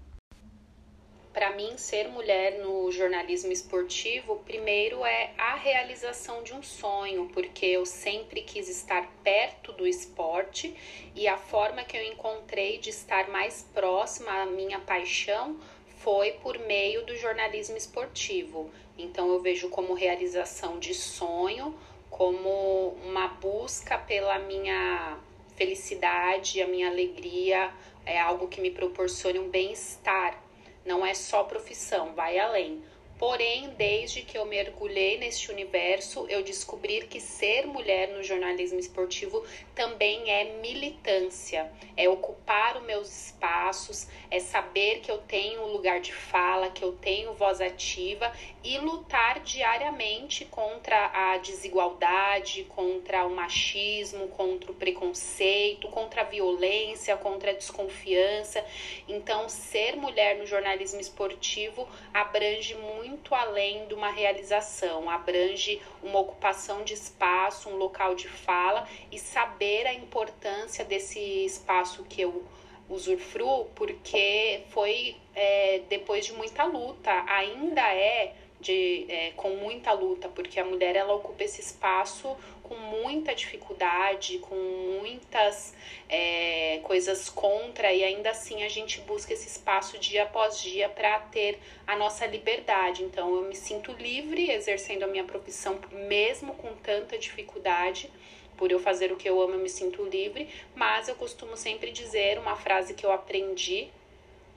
Para 1.45 1.57
mim, 1.57 1.77
ser 1.77 2.09
mulher 2.09 2.59
no 2.61 2.91
jornalismo 2.91 3.53
esportivo, 3.53 4.37
primeiro 4.47 5.05
é 5.05 5.35
a 5.37 5.57
realização 5.57 6.43
de 6.43 6.55
um 6.55 6.63
sonho, 6.63 7.29
porque 7.35 7.67
eu 7.67 7.85
sempre 7.85 8.41
quis 8.41 8.67
estar 8.67 9.07
perto 9.23 9.71
do 9.75 9.87
esporte 9.87 10.75
e 11.15 11.29
a 11.29 11.37
forma 11.37 11.85
que 11.85 11.99
eu 11.99 12.03
encontrei 12.03 12.79
de 12.79 12.89
estar 12.89 13.29
mais 13.29 13.63
próxima 13.75 14.33
à 14.33 14.47
minha 14.47 14.81
paixão 14.81 15.61
foi 15.99 16.33
por 16.33 16.59
meio 16.61 17.05
do 17.05 17.15
jornalismo 17.15 17.77
esportivo. 17.77 18.71
Então, 18.97 19.29
eu 19.29 19.43
vejo 19.43 19.69
como 19.69 19.93
realização 19.93 20.79
de 20.79 20.95
sonho, 20.95 21.79
como 22.09 22.97
uma 23.05 23.29
busca 23.29 23.99
pela 23.99 24.39
minha 24.39 25.19
felicidade, 25.57 26.63
a 26.63 26.67
minha 26.67 26.89
alegria, 26.89 27.71
é 28.07 28.19
algo 28.19 28.49
que 28.49 28.63
me 28.63 28.71
proporcione 28.71 29.39
um 29.39 29.51
bem-estar 29.51 30.43
não 30.85 31.05
é 31.05 31.15
só 31.15 31.45
profissão, 31.45 32.15
vai 32.15 32.39
além. 32.39 32.83
Porém, 33.19 33.71
desde 33.79 34.23
que 34.23 34.37
eu 34.37 34.45
mergulhei 34.45 35.19
neste 35.19 35.51
universo, 35.51 36.27
eu 36.29 36.43
descobri 36.43 37.07
que 37.07 37.21
ser 37.21 37.67
mulher 37.67 38.09
no 38.09 38.25
jornalismo 38.25 38.79
esportivo 38.79 39.45
também 39.75 40.31
é 40.31 40.45
militância, 40.61 41.71
é 41.97 42.09
ocupar 42.09 42.77
os 42.77 42.85
meus 42.85 43.27
espaços, 43.27 44.07
é 44.31 44.39
saber 44.39 45.01
que 45.01 45.11
eu 45.11 45.19
tenho 45.19 45.67
lugar 45.67 46.01
de 46.01 46.13
fala, 46.13 46.71
que 46.71 46.83
eu 46.83 46.93
tenho 46.93 47.35
voz 47.35 47.61
ativa 47.61 48.33
e 48.63 48.79
lutar 48.79 49.41
diariamente 49.41 50.45
contra 50.45 51.11
a 51.13 51.39
desigualdade, 51.39 52.65
contra 52.65 53.27
o 53.27 53.35
machismo, 53.35 54.29
contra 54.29 54.71
o 54.71 54.75
preconceito, 54.75 55.89
contra 55.89 56.23
a 56.23 56.25
violência, 56.25 57.17
contra 57.17 57.51
a 57.51 57.55
desconfiança. 57.55 58.65
Então, 59.09 59.49
ser 59.49 59.97
mulher 59.97 60.37
no 60.37 60.47
jornalismo 60.47 61.01
esportivo 61.01 61.87
abrange 62.13 62.75
muito 62.75 63.35
além 63.35 63.87
de 63.87 63.95
uma 63.95 64.11
realização, 64.11 65.11
abrange 65.11 65.81
uma 66.03 66.21
ocupação 66.21 66.85
de 66.85 66.95
espaço, 66.95 67.69
um 67.69 67.77
local 67.77 68.15
de 68.15 68.29
fala 68.29 68.89
e 69.11 69.19
saber 69.65 69.87
a 69.87 69.95
importância 69.95 70.85
desse 70.85 71.19
espaço 71.47 72.05
que 72.05 72.21
eu 72.21 72.45
usufruo, 72.89 73.65
porque 73.75 74.61
foi 74.69 75.17
é, 75.35 75.81
depois 75.89 76.27
de 76.27 76.35
muita 76.35 76.65
luta, 76.65 77.11
ainda 77.27 77.81
é 77.81 78.35
de, 78.61 79.07
é, 79.09 79.31
com 79.37 79.51
muita 79.57 79.93
luta, 79.93 80.29
porque 80.29 80.61
a 80.61 80.65
mulher 80.65 80.95
ela 80.97 81.15
ocupa 81.15 81.45
esse 81.45 81.63
espaço 81.63 82.37
com 82.63 82.75
muita 82.75 83.35
dificuldade, 83.35 84.39
com 84.39 84.55
muitas 84.55 85.75
é, 86.09 86.81
coisas 86.83 87.29
contra, 87.31 87.93
e 87.93 88.05
ainda 88.05 88.31
assim 88.31 88.63
a 88.63 88.69
gente 88.69 89.01
busca 89.01 89.33
esse 89.33 89.49
espaço 89.49 89.99
dia 89.99 90.25
após 90.25 90.61
dia 90.61 90.89
para 90.89 91.19
ter 91.21 91.59
a 91.87 91.97
nossa 91.97 92.27
liberdade. 92.27 93.03
Então 93.03 93.35
eu 93.35 93.43
me 93.43 93.55
sinto 93.55 93.93
livre 93.93 94.51
exercendo 94.51 95.05
a 95.05 95.07
minha 95.07 95.25
profissão, 95.25 95.79
mesmo 95.91 96.55
com 96.55 96.75
tanta 96.77 97.19
dificuldade. 97.19 98.11
Por 98.57 98.71
eu 98.71 98.79
fazer 98.79 99.13
o 99.13 99.17
que 99.17 99.29
eu 99.29 99.41
amo, 99.41 99.55
eu 99.55 99.61
me 99.61 99.69
sinto 99.69 100.05
livre, 100.05 100.49
mas 100.75 101.09
eu 101.09 101.15
costumo 101.15 101.57
sempre 101.57 101.91
dizer 101.91 102.39
uma 102.39 102.57
frase 102.57 102.95
que 102.95 103.05
eu 103.05 103.13
aprendi 103.13 103.89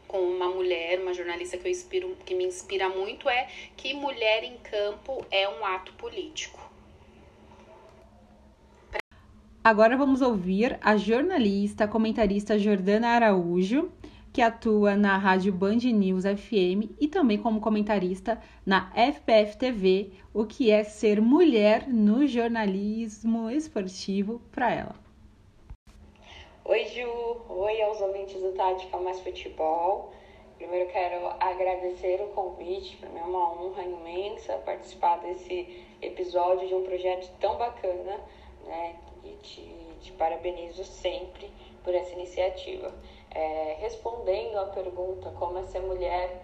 com 0.08 0.20
uma 0.20 0.48
mulher, 0.48 1.01
uma 1.01 1.13
jornalista 1.13 1.58
que 1.58 1.68
eu 1.68 1.72
inspiro, 1.72 2.18
que 2.25 2.34
me 2.34 2.46
inspira 2.46 2.88
muito 2.89 3.27
é 3.27 3.48
que 3.75 3.94
mulher 3.94 4.44
em 4.44 4.58
campo 4.58 5.25
é 5.30 5.48
um 5.50 5.66
ato 5.66 5.94
político. 5.94 6.68
Agora 9.63 9.98
vamos 9.98 10.22
ouvir 10.22 10.80
a 10.82 10.96
jornalista, 10.96 11.89
comentarista 11.89 12.58
Jordana 12.58 13.10
Araújo, 13.10 13.92
que 14.38 14.41
atua 14.44 14.96
na 14.96 15.17
Rádio 15.17 15.51
Band 15.51 15.77
News 15.77 16.24
FM 16.24 16.94
e 17.01 17.08
também 17.08 17.39
como 17.39 17.60
comentarista 17.60 18.39
na 18.63 18.91
FPF 18.94 19.58
TV, 19.58 20.12
o 20.32 20.46
que 20.46 20.70
é 20.70 20.84
ser 20.84 21.20
mulher 21.20 21.88
no 21.88 22.27
jornalismo 22.27 23.50
esportivo 23.50 24.39
para 24.51 24.72
ela. 24.72 24.96
Oi, 26.65 26.86
Ju. 26.86 27.10
Oi 27.50 27.82
aos 27.82 28.00
ouvintes 28.00 28.39
do 28.39 28.51
Tática 28.51 29.00
Mais 29.00 29.20
Futebol. 29.22 30.13
Primeiro 30.60 30.88
quero 30.91 31.29
agradecer 31.39 32.22
o 32.22 32.27
convite, 32.27 32.96
para 32.98 33.10
mim 33.10 33.17
é 33.17 33.24
uma 33.24 33.53
honra 33.53 33.82
imensa 33.82 34.53
participar 34.58 35.17
desse 35.17 35.84
episódio 36.00 36.67
de 36.67 36.75
um 36.75 36.84
projeto 36.84 37.27
tão 37.39 37.58
bacana, 37.58 38.20
né? 38.67 38.98
E 39.24 39.32
te, 39.41 39.67
te 40.00 40.12
parabenizo 40.12 40.84
sempre 40.84 41.50
por 41.84 41.96
essa 41.96 42.13
iniciativa. 42.13 42.94
É, 43.38 43.77
respondendo 43.79 44.58
à 44.58 44.65
pergunta 44.65 45.29
como 45.38 45.60
é 45.60 45.63
ser 45.65 45.82
mulher 45.82 46.41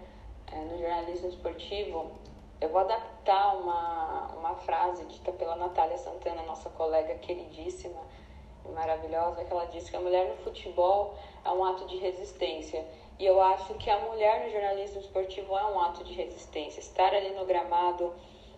é, 0.52 0.54
no 0.54 0.78
jornalismo 0.78 1.28
esportivo, 1.28 2.12
eu 2.60 2.68
vou 2.68 2.82
adaptar 2.82 3.56
uma, 3.56 4.28
uma 4.38 4.54
frase 4.54 5.04
dita 5.06 5.32
pela 5.32 5.56
Natália 5.56 5.98
Santana, 5.98 6.44
nossa 6.44 6.70
colega 6.70 7.16
queridíssima, 7.16 8.00
maravilhosa 8.72 9.44
que 9.44 9.52
ela 9.52 9.64
disse 9.66 9.90
que 9.90 9.96
a 9.96 10.00
mulher 10.00 10.28
no 10.28 10.36
futebol 10.44 11.16
é 11.44 11.50
um 11.50 11.64
ato 11.64 11.84
de 11.86 11.96
resistência. 11.96 12.86
E 13.18 13.26
eu 13.26 13.42
acho 13.42 13.74
que 13.74 13.90
a 13.90 13.98
mulher 13.98 14.44
no 14.44 14.52
jornalismo 14.52 15.00
esportivo 15.00 15.58
é 15.58 15.64
um 15.66 15.80
ato 15.80 16.04
de 16.04 16.14
resistência. 16.14 16.78
Estar 16.78 17.12
ali 17.12 17.30
no 17.30 17.44
gramado, 17.44 18.12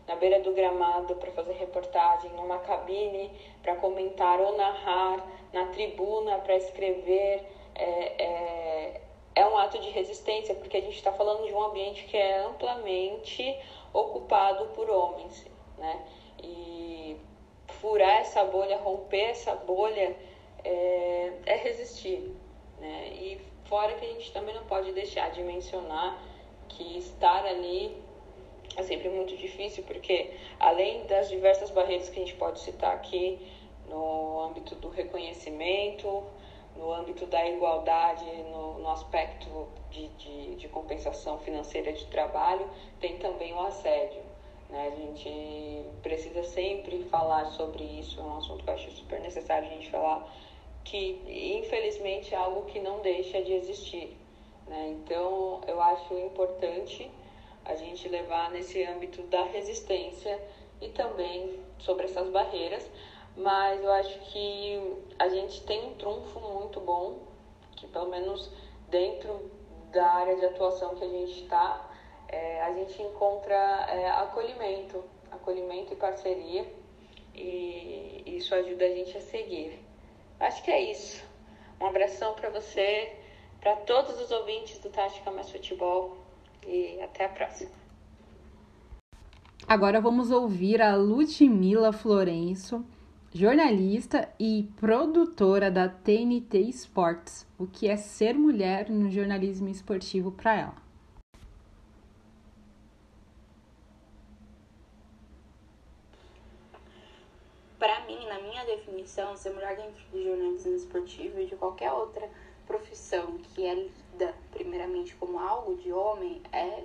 na 0.07 0.15
beira 0.15 0.41
do 0.41 0.53
gramado 0.53 1.17
para 1.17 1.33
fazer 1.33 1.55
reportagem, 1.55 2.31
numa 2.33 2.59
cabine 2.59 3.31
para 3.63 3.77
comentar 3.77 4.39
ou 4.41 4.59
narrar, 4.59 5.27
na 5.55 5.69
tribuna 5.69 6.37
para 6.41 6.55
escrever, 6.57 7.57
é, 7.77 8.23
é, 8.23 9.01
é 9.35 9.47
um 9.47 9.57
ato 9.57 9.79
de 9.79 9.91
resistência, 9.91 10.55
porque 10.55 10.77
a 10.77 10.81
gente 10.81 10.97
está 10.97 11.13
falando 11.13 11.47
de 11.47 11.53
um 11.53 11.63
ambiente 11.63 12.05
que 12.05 12.17
é 12.17 12.39
amplamente 12.45 13.59
ocupado 13.93 14.67
por 14.75 14.89
homens, 14.91 15.47
né? 15.79 16.05
E 16.43 17.17
furar 17.81 18.21
essa 18.21 18.45
bolha, 18.45 18.79
romper 18.79 19.31
essa 19.31 19.55
bolha, 19.55 20.17
é, 20.65 21.33
é 21.47 21.57
resistir. 21.57 22.35
Né? 22.81 23.09
E 23.15 23.41
fora 23.65 23.95
que 23.95 24.05
a 24.05 24.09
gente 24.09 24.33
também 24.33 24.55
não 24.55 24.65
pode 24.65 24.93
deixar 24.93 25.31
de 25.31 25.43
mencionar 25.43 26.23
que 26.69 26.99
estar 26.99 27.45
ali 27.45 27.97
é 28.77 28.83
sempre 28.83 29.09
muito 29.09 29.37
difícil, 29.37 29.85
porque 29.85 30.33
além 30.61 31.07
das 31.07 31.29
diversas 31.29 31.71
barreiras 31.71 32.11
que 32.11 32.21
a 32.21 32.25
gente 32.25 32.35
pode 32.35 32.61
citar 32.61 32.95
aqui, 32.95 33.39
no 33.89 34.41
âmbito 34.41 34.75
do 34.75 34.89
reconhecimento, 34.89 36.25
no 36.79 36.93
âmbito 36.93 37.27
da 37.27 37.47
igualdade, 37.47 38.25
no, 38.25 38.79
no 38.79 38.91
aspecto 38.91 39.69
de, 39.91 40.09
de, 40.09 40.57
de 40.57 40.69
compensação 40.69 41.39
financeira 41.39 41.93
de 41.93 42.07
trabalho, 42.07 42.69
tem 43.01 43.19
também 43.19 43.53
o 43.55 43.61
assédio. 43.61 44.23
Né? 44.71 44.93
A 44.93 44.97
gente 44.97 45.85
precisa 46.03 46.43
sempre 46.43 47.05
falar 47.05 47.47
sobre 47.47 47.85
isso, 47.85 48.21
é 48.21 48.23
um 48.23 48.37
assunto 48.39 48.65
que 48.65 48.71
eu 48.71 48.75
acho 48.75 48.91
super 48.93 49.21
necessário 49.21 49.69
a 49.69 49.71
gente 49.71 49.91
falar, 49.91 50.29
que 50.85 51.21
infelizmente 51.59 52.35
é 52.35 52.39
algo 52.39 52.63
que 52.67 52.81
não 52.81 53.01
deixa 53.01 53.43
de 53.43 53.53
existir. 53.53 54.17
Né? 54.67 54.97
Então 54.99 55.61
eu 55.67 55.81
acho 55.81 56.15
importante 56.15 57.11
a 57.65 57.75
gente 57.75 58.09
levar 58.09 58.51
nesse 58.51 58.83
âmbito 58.85 59.23
da 59.25 59.45
resistência 59.45 60.41
e 60.81 60.89
também 60.89 61.59
sobre 61.79 62.05
essas 62.05 62.29
barreiras, 62.31 62.89
mas 63.37 63.83
eu 63.83 63.93
acho 63.93 64.19
que 64.31 64.97
a 65.19 65.29
gente 65.29 65.63
tem 65.65 65.91
um 65.91 65.95
trunfo 65.95 66.41
muito 66.41 66.81
bom, 66.81 67.19
que 67.77 67.87
pelo 67.87 68.09
menos 68.09 68.51
dentro 68.89 69.51
da 69.93 70.07
área 70.07 70.37
de 70.37 70.47
atuação 70.47 70.95
que 70.95 71.05
a 71.05 71.09
gente 71.09 71.43
está, 71.43 71.91
é, 72.29 72.63
a 72.63 72.73
gente 72.75 73.01
encontra 73.03 73.55
é, 73.55 74.11
acolhimento, 74.11 75.05
acolhimento 75.31 75.93
e 75.93 75.97
parceria, 75.97 76.67
e 77.35 78.23
isso 78.27 78.55
ajuda 78.55 78.87
a 78.87 78.89
gente 78.89 79.17
a 79.17 79.21
seguir. 79.21 79.79
Acho 80.41 80.63
que 80.63 80.71
é 80.71 80.91
isso. 80.91 81.23
Um 81.81 81.87
abração 81.87 82.35
para 82.35 82.49
você, 82.49 83.15
para 83.61 83.77
todos 83.77 84.21
os 84.21 84.31
ouvintes 84.31 84.79
do 84.79 84.89
Tática 84.89 85.31
Mais 85.31 85.51
Futebol 85.51 86.17
e 86.67 87.01
até 87.03 87.27
a 87.27 87.29
próxima. 87.29 87.71
Agora 89.69 90.01
vamos 90.01 90.31
ouvir 90.31 90.81
a 90.81 90.95
Ludmila 90.95 91.93
Florenço, 91.93 92.85
jornalista 93.37 94.33
e 94.41 94.67
produtora 94.81 95.71
da 95.71 95.91
TNT 95.91 96.59
Sports, 96.71 97.47
o 97.59 97.67
que 97.67 97.87
é 97.87 97.95
ser 97.95 98.33
mulher 98.33 98.89
no 98.89 99.11
jornalismo 99.11 99.69
esportivo 99.69 100.33
para 100.33 100.57
ela. 100.57 100.87
para 107.79 108.01
mim, 108.07 108.27
na 108.27 108.41
minha 108.41 108.65
definição, 108.65 109.37
ser 109.37 109.51
mulher 109.51 109.77
dentro 109.77 110.03
do 110.11 110.23
jornalismo 110.23 110.75
esportivo 110.75 111.39
e 111.39 111.45
de 111.45 111.55
qualquer 111.57 111.93
outra 111.93 112.27
profissão 112.67 113.37
que 113.39 113.67
é 113.67 113.75
lida 113.75 114.35
primeiramente 114.51 115.15
como 115.17 115.39
algo 115.39 115.77
de 115.77 115.93
homem 115.93 116.41
é, 116.53 116.85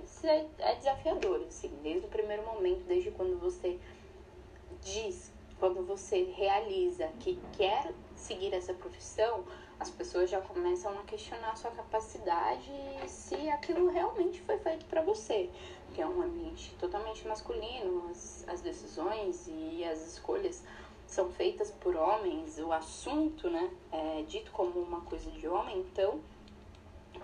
é 0.58 0.74
desafiador, 0.74 1.46
assim, 1.48 1.70
desde 1.82 2.06
o 2.06 2.10
primeiro 2.10 2.44
momento, 2.44 2.84
desde 2.84 3.10
quando 3.10 3.40
você 3.40 3.78
diz, 4.82 5.31
quando 5.62 5.86
você 5.86 6.24
realiza 6.34 7.06
que 7.20 7.38
quer 7.56 7.94
seguir 8.16 8.52
essa 8.52 8.74
profissão, 8.74 9.44
as 9.78 9.88
pessoas 9.90 10.28
já 10.28 10.40
começam 10.40 10.90
a 10.98 11.04
questionar 11.04 11.52
a 11.52 11.54
sua 11.54 11.70
capacidade 11.70 12.68
e 13.04 13.08
se 13.08 13.48
aquilo 13.48 13.88
realmente 13.88 14.40
foi 14.40 14.58
feito 14.58 14.84
para 14.86 15.02
você, 15.02 15.48
que 15.94 16.02
é 16.02 16.06
um 16.06 16.20
ambiente 16.20 16.74
totalmente 16.80 17.28
masculino, 17.28 18.10
as, 18.10 18.44
as 18.48 18.60
decisões 18.60 19.46
e 19.46 19.84
as 19.84 20.04
escolhas 20.04 20.64
são 21.06 21.30
feitas 21.30 21.70
por 21.70 21.94
homens, 21.94 22.58
o 22.58 22.72
assunto, 22.72 23.48
né, 23.48 23.70
é 23.92 24.22
dito 24.22 24.50
como 24.50 24.80
uma 24.80 25.02
coisa 25.02 25.30
de 25.30 25.46
homem, 25.46 25.78
então 25.78 26.20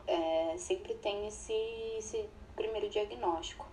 é, 0.07 0.55
sempre 0.57 0.95
tem 0.95 1.27
esse, 1.27 1.53
esse 1.99 2.29
primeiro 2.55 2.89
diagnóstico. 2.89 3.67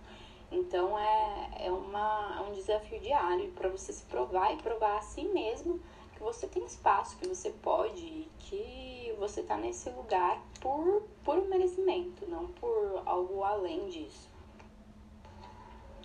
Então 0.50 0.98
é, 0.98 1.66
é, 1.66 1.70
uma, 1.70 2.36
é 2.38 2.48
um 2.48 2.52
desafio 2.52 3.00
diário 3.00 3.50
para 3.52 3.68
você 3.68 3.92
se 3.92 4.04
provar 4.04 4.54
e 4.54 4.56
provar 4.56 4.98
a 4.98 5.02
si 5.02 5.24
mesmo 5.24 5.80
que 6.14 6.22
você 6.22 6.46
tem 6.46 6.64
espaço, 6.64 7.16
que 7.18 7.28
você 7.28 7.50
pode, 7.50 8.28
que 8.38 9.14
você 9.18 9.40
está 9.40 9.56
nesse 9.56 9.90
lugar 9.90 10.40
por, 10.60 11.02
por 11.24 11.46
merecimento, 11.48 12.28
não 12.28 12.46
por 12.48 13.02
algo 13.04 13.42
além 13.42 13.88
disso. 13.88 14.30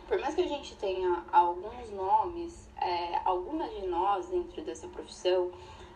Por 0.07 0.19
mais 0.19 0.35
que 0.35 0.41
a 0.41 0.47
gente 0.47 0.75
tenha 0.75 1.23
alguns 1.31 1.89
nomes 1.91 2.69
é, 2.81 3.21
algumas 3.23 3.71
de 3.75 3.85
nós 3.85 4.27
dentro 4.27 4.61
dessa 4.63 4.87
profissão, 4.87 5.51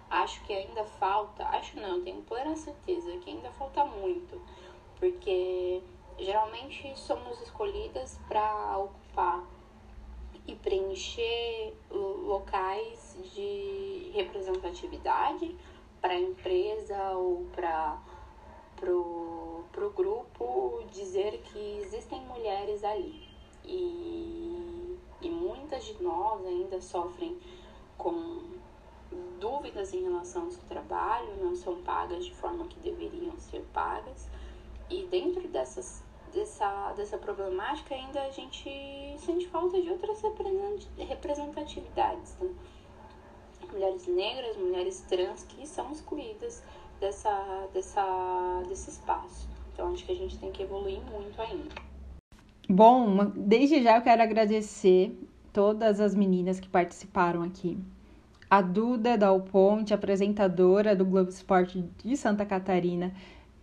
acho 0.09 0.41
que 0.45 0.53
ainda 0.53 0.83
falta, 0.83 1.43
acho 1.47 1.77
não, 1.79 2.01
tenho 2.01 2.21
plena 2.21 2.55
certeza 2.55 3.11
que 3.17 3.31
ainda 3.31 3.51
falta 3.51 3.83
muito, 3.83 4.39
porque 4.99 5.81
geralmente 6.19 6.97
somos 6.97 7.41
escolhidas 7.41 8.19
para 8.27 8.77
ocupar 8.77 9.43
e 10.47 10.55
preencher 10.55 11.73
locais 11.91 13.17
de 13.33 14.11
representatividade 14.13 15.55
para 16.01 16.13
a 16.13 16.19
empresa 16.19 17.13
ou 17.13 17.45
para 17.55 17.97
o 18.91 19.89
grupo 19.95 20.83
dizer 20.91 21.41
que 21.45 21.79
existem 21.79 22.21
mulheres 22.21 22.83
ali. 22.83 23.27
E, 23.63 24.97
e 25.21 25.29
muitas 25.29 25.83
de 25.85 26.03
nós 26.03 26.45
ainda 26.45 26.79
sofrem 26.79 27.39
com 27.97 28.43
dúvidas 29.39 29.93
em 29.93 30.03
relação 30.03 30.43
ao 30.43 30.51
seu 30.51 30.63
trabalho, 30.65 31.43
não 31.43 31.55
são 31.55 31.81
pagas 31.81 32.25
de 32.25 32.33
forma 32.33 32.65
que 32.65 32.79
deveriam 32.79 33.35
ser 33.39 33.65
pagas. 33.73 34.29
E 34.89 35.03
dentro 35.07 35.47
dessas, 35.47 36.03
dessa, 36.35 36.93
dessa 36.95 37.17
problemática 37.17 37.95
ainda 37.95 38.21
a 38.21 38.29
gente 38.29 38.69
sente 39.17 39.47
falta 39.47 39.81
de 39.81 39.89
outras 39.89 40.21
representatividades. 40.97 42.35
Né? 42.39 42.49
Mulheres 43.71 44.05
negras, 44.07 44.57
mulheres 44.57 45.01
trans 45.09 45.43
que 45.45 45.65
são 45.65 45.91
excluídas 45.91 46.61
dessa, 46.99 47.67
dessa, 47.73 48.63
desse 48.67 48.91
espaço. 48.91 49.47
Então 49.73 49.91
acho 49.91 50.05
que 50.05 50.11
a 50.11 50.15
gente 50.15 50.37
tem 50.37 50.51
que 50.51 50.61
evoluir 50.61 51.01
muito 51.11 51.41
ainda. 51.41 51.73
Bom, 52.69 53.31
desde 53.35 53.81
já 53.81 53.97
eu 53.97 54.01
quero 54.01 54.21
agradecer 54.21 55.17
todas 55.53 55.99
as 55.99 56.13
meninas 56.13 56.59
que 56.59 56.67
participaram 56.67 57.41
aqui. 57.41 57.77
A 58.49 58.61
Duda 58.61 59.17
Dal 59.17 59.41
Ponte, 59.41 59.93
apresentadora 59.93 60.95
do 60.95 61.03
Globo 61.03 61.29
Esporte 61.29 61.83
de 62.03 62.15
Santa 62.15 62.45
Catarina. 62.45 63.11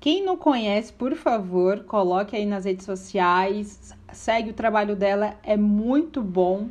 Quem 0.03 0.25
não 0.25 0.37
conhece, 0.37 0.93
por 0.93 1.15
favor, 1.15 1.85
coloque 1.85 2.35
aí 2.35 2.45
nas 2.45 2.65
redes 2.65 2.85
sociais, 2.85 3.95
segue 4.13 4.51
o 4.51 4.53
trabalho 4.53 4.97
dela, 4.97 5.37
é 5.45 5.57
muito 5.57 6.21
bom. 6.21 6.71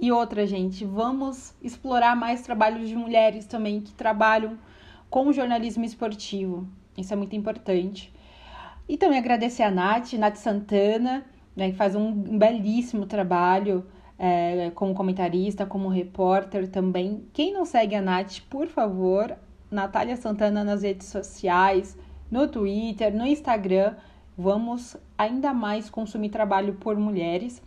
E 0.00 0.10
outra, 0.10 0.46
gente, 0.46 0.82
vamos 0.82 1.54
explorar 1.60 2.16
mais 2.16 2.40
trabalhos 2.40 2.88
de 2.88 2.96
mulheres 2.96 3.44
também 3.44 3.82
que 3.82 3.92
trabalham 3.92 4.56
com 5.10 5.30
jornalismo 5.34 5.84
esportivo. 5.84 6.66
Isso 6.96 7.12
é 7.12 7.16
muito 7.16 7.36
importante. 7.36 8.10
E 8.88 8.96
também 8.96 9.18
agradecer 9.18 9.64
a 9.64 9.70
Nath, 9.70 10.14
Nath 10.14 10.36
Santana, 10.36 11.26
né, 11.54 11.72
que 11.72 11.76
faz 11.76 11.94
um 11.94 12.38
belíssimo 12.38 13.04
trabalho 13.04 13.84
é, 14.18 14.72
como 14.74 14.94
comentarista, 14.94 15.66
como 15.66 15.90
repórter 15.90 16.70
também. 16.70 17.22
Quem 17.34 17.52
não 17.52 17.66
segue 17.66 17.94
a 17.94 18.00
Nath, 18.00 18.38
por 18.48 18.66
favor, 18.66 19.36
Natália 19.70 20.16
Santana 20.16 20.64
nas 20.64 20.82
redes 20.82 21.08
sociais, 21.08 21.98
no 22.32 22.48
Twitter, 22.48 23.14
no 23.14 23.26
Instagram. 23.26 23.94
Vamos 24.36 24.96
ainda 25.18 25.52
mais 25.52 25.90
consumir 25.90 26.30
trabalho 26.30 26.72
por 26.74 26.96
mulheres. 26.96 27.62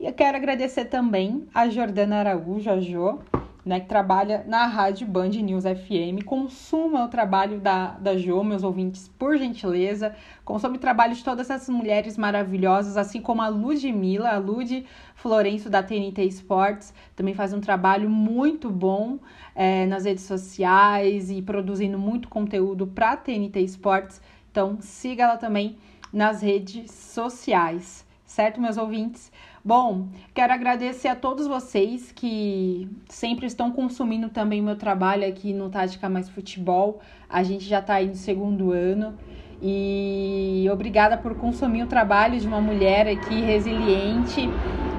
E 0.00 0.06
eu 0.06 0.12
quero 0.12 0.36
agradecer 0.36 0.86
também 0.86 1.46
a 1.54 1.68
Jordana 1.68 2.16
Araújo, 2.16 2.68
a 2.68 2.80
Jo, 2.80 3.20
né, 3.68 3.80
que 3.80 3.86
trabalha 3.86 4.42
na 4.48 4.64
Rádio 4.64 5.06
Band 5.06 5.28
News 5.28 5.64
FM. 5.64 6.24
Consuma 6.24 7.04
o 7.04 7.08
trabalho 7.08 7.60
da, 7.60 7.90
da 7.98 8.16
Jo, 8.16 8.42
meus 8.42 8.62
ouvintes, 8.62 9.08
por 9.18 9.36
gentileza. 9.36 10.14
Consome 10.42 10.78
o 10.78 10.80
trabalho 10.80 11.14
de 11.14 11.22
todas 11.22 11.50
essas 11.50 11.68
mulheres 11.68 12.16
maravilhosas, 12.16 12.96
assim 12.96 13.20
como 13.20 13.42
a 13.42 13.48
Ludmilla, 13.48 14.30
a 14.30 14.38
Lud 14.38 14.86
Florencio 15.14 15.68
da 15.68 15.82
TNT 15.82 16.24
Sports, 16.28 16.94
também 17.14 17.34
faz 17.34 17.52
um 17.52 17.60
trabalho 17.60 18.08
muito 18.08 18.70
bom 18.70 19.18
é, 19.54 19.84
nas 19.84 20.06
redes 20.06 20.24
sociais 20.24 21.30
e 21.30 21.42
produzindo 21.42 21.98
muito 21.98 22.28
conteúdo 22.28 22.86
para 22.86 23.18
TNT 23.18 23.60
Sports. 23.64 24.22
Então, 24.50 24.78
siga 24.80 25.24
ela 25.24 25.36
também 25.36 25.76
nas 26.10 26.40
redes 26.40 26.90
sociais, 26.90 28.06
certo, 28.24 28.60
meus 28.62 28.78
ouvintes? 28.78 29.30
Bom, 29.64 30.06
quero 30.32 30.52
agradecer 30.52 31.08
a 31.08 31.16
todos 31.16 31.48
vocês 31.48 32.12
que 32.12 32.88
sempre 33.08 33.46
estão 33.46 33.72
consumindo 33.72 34.28
também 34.28 34.60
o 34.60 34.64
meu 34.64 34.76
trabalho 34.76 35.26
aqui 35.26 35.52
no 35.52 35.68
Tática 35.68 36.08
Mais 36.08 36.28
Futebol. 36.28 37.00
A 37.28 37.42
gente 37.42 37.64
já 37.64 37.80
está 37.80 37.94
aí 37.94 38.06
no 38.06 38.14
segundo 38.14 38.70
ano. 38.70 39.14
E 39.60 40.68
obrigada 40.72 41.16
por 41.18 41.34
consumir 41.34 41.82
o 41.82 41.88
trabalho 41.88 42.38
de 42.38 42.46
uma 42.46 42.60
mulher 42.60 43.08
aqui 43.08 43.40
resiliente, 43.40 44.48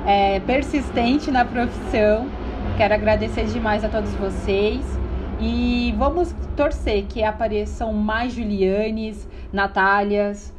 é, 0.06 0.42
persistente 0.42 1.32
na 1.32 1.46
profissão. 1.46 2.28
Quero 2.76 2.94
agradecer 2.94 3.46
demais 3.46 3.86
a 3.86 3.90
todos 3.90 4.14
vocês. 4.16 4.82
E 5.40 5.96
vamos 5.98 6.36
torcer 6.58 7.06
que 7.06 7.24
apareçam 7.24 7.94
mais 7.94 8.34
Julianes, 8.34 9.26
Natálias, 9.54 10.54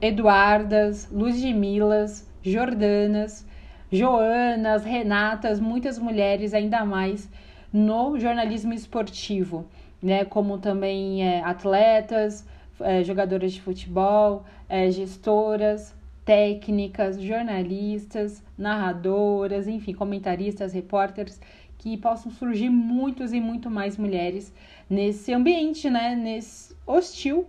Eduardas, 0.00 1.10
Ludmilas, 1.10 2.29
Jordanas 2.42 3.46
Joanas, 3.92 4.84
Renatas, 4.84 5.58
muitas 5.58 5.98
mulheres 5.98 6.54
ainda 6.54 6.84
mais 6.84 7.28
no 7.72 8.16
jornalismo 8.20 8.72
esportivo, 8.72 9.66
né? 10.00 10.24
Como 10.24 10.58
também 10.58 11.26
é, 11.26 11.42
atletas, 11.42 12.46
é, 12.80 13.02
jogadoras 13.02 13.52
de 13.52 13.60
futebol, 13.60 14.44
é, 14.68 14.88
gestoras, 14.92 15.92
técnicas, 16.24 17.20
jornalistas, 17.20 18.44
narradoras, 18.56 19.66
enfim, 19.66 19.92
comentaristas, 19.92 20.72
repórteres, 20.72 21.40
que 21.76 21.96
possam 21.96 22.30
surgir 22.30 22.70
muitos 22.70 23.32
e 23.32 23.40
muito 23.40 23.68
mais 23.68 23.96
mulheres 23.96 24.54
nesse 24.88 25.32
ambiente, 25.32 25.90
né? 25.90 26.14
Nesse 26.14 26.76
hostil, 26.86 27.44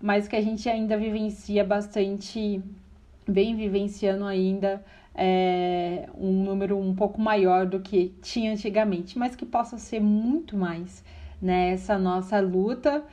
mas 0.00 0.28
que 0.28 0.36
a 0.36 0.40
gente 0.40 0.68
ainda 0.68 0.96
vivencia 0.96 1.64
bastante, 1.64 2.62
bem 3.30 3.56
vivenciando 3.56 4.24
ainda 4.24 4.84
é, 5.14 6.08
um 6.18 6.44
número 6.44 6.78
um 6.78 6.94
pouco 6.94 7.20
maior 7.20 7.66
do 7.66 7.80
que 7.80 8.14
tinha 8.22 8.52
antigamente, 8.52 9.18
mas 9.18 9.36
que 9.36 9.44
possa 9.44 9.78
ser 9.78 10.00
muito 10.00 10.56
mais 10.56 11.04
nessa 11.40 11.96
né, 11.96 12.04
nossa 12.04 12.40
luta. 12.40 13.04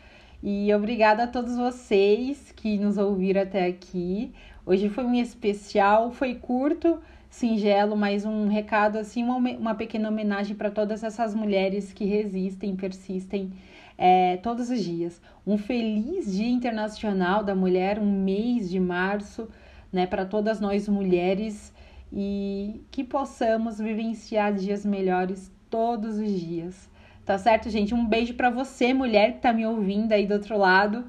E 0.42 0.74
obrigada 0.74 1.24
a 1.24 1.28
todos 1.28 1.58
vocês 1.58 2.52
que 2.56 2.78
nos 2.78 2.98
ouviram 2.98 3.42
até 3.42 3.66
aqui. 3.66 4.32
Hoje 4.66 4.90
foi 4.90 5.04
um 5.04 5.16
especial, 5.16 6.12
foi 6.12 6.36
curto, 6.36 7.00
singelo, 7.30 7.96
mas 7.96 8.26
um 8.26 8.48
recado 8.48 8.98
assim, 8.98 9.24
uma, 9.24 9.38
uma 9.38 9.76
pequena 9.76 10.10
homenagem 10.10 10.56
para 10.56 10.70
todas 10.70 11.04
essas 11.04 11.34
mulheres 11.34 11.92
que 11.92 12.06
resistem, 12.06 12.76
persistem 12.76 13.52
é, 13.98 14.38
todos 14.38 14.70
os 14.70 14.84
dias. 14.84 15.20
Um 15.46 15.58
feliz 15.58 16.32
Dia 16.32 16.50
Internacional 16.50 17.44
da 17.44 17.56
Mulher, 17.56 17.98
um 18.00 18.24
mês 18.24 18.70
de 18.70 18.80
março, 18.80 19.50
né, 19.92 20.06
para 20.06 20.26
todas 20.26 20.60
nós 20.60 20.88
mulheres 20.88 21.74
e 22.12 22.82
que 22.92 23.04
possamos 23.04 23.80
vivenciar 23.80 24.54
dias 24.54 24.86
melhores 24.86 25.52
todos 25.70 26.18
os 26.18 26.32
dias. 26.32 26.90
Tá 27.26 27.38
certo, 27.38 27.70
gente? 27.70 27.94
Um 27.94 28.08
beijo 28.08 28.34
para 28.36 28.50
você, 28.50 28.94
mulher 28.94 29.34
que 29.34 29.42
tá 29.42 29.52
me 29.52 29.66
ouvindo 29.66 30.14
aí 30.14 30.26
do 30.26 30.34
outro 30.34 30.58
lado. 30.58 31.06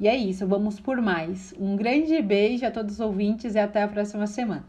E 0.00 0.08
é 0.08 0.16
isso, 0.16 0.46
vamos 0.46 0.80
por 0.80 1.00
mais. 1.02 1.52
Um 1.58 1.76
grande 1.76 2.20
beijo 2.22 2.64
a 2.64 2.70
todos 2.70 2.94
os 2.94 3.00
ouvintes 3.00 3.54
e 3.54 3.58
até 3.58 3.82
a 3.82 3.88
próxima 3.88 4.26
semana. 4.26 4.64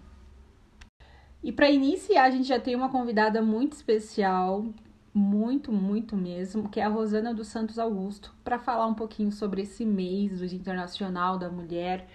E 1.41 1.51
para 1.53 1.69
iniciar, 1.69 2.23
a 2.23 2.31
gente 2.31 2.47
já 2.47 2.59
tem 2.59 2.75
uma 2.75 2.89
convidada 2.89 3.41
muito 3.41 3.73
especial, 3.73 4.65
muito, 5.13 5.71
muito 5.71 6.17
mesmo, 6.17 6.67
que 6.67 6.79
é 6.79 6.83
a 6.83 6.89
Rosana 6.89 7.33
dos 7.33 7.47
Santos 7.47 7.79
Augusto, 7.79 8.35
para 8.43 8.59
falar 8.59 8.87
um 8.87 8.93
pouquinho 8.93 9.31
sobre 9.31 9.61
esse 9.61 9.85
mês 9.85 10.39
do 10.39 10.45
Internacional 10.45 11.37
da 11.37 11.49
Mulher, 11.49 12.07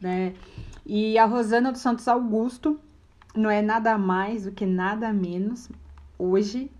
né? 0.00 0.34
E 0.84 1.18
a 1.18 1.24
Rosana 1.24 1.70
dos 1.70 1.80
Santos 1.80 2.08
Augusto, 2.08 2.80
não 3.34 3.50
é 3.50 3.62
nada 3.62 3.96
mais 3.96 4.44
do 4.44 4.52
que 4.52 4.66
nada 4.66 5.12
menos 5.12 5.68
hoje 6.18 6.70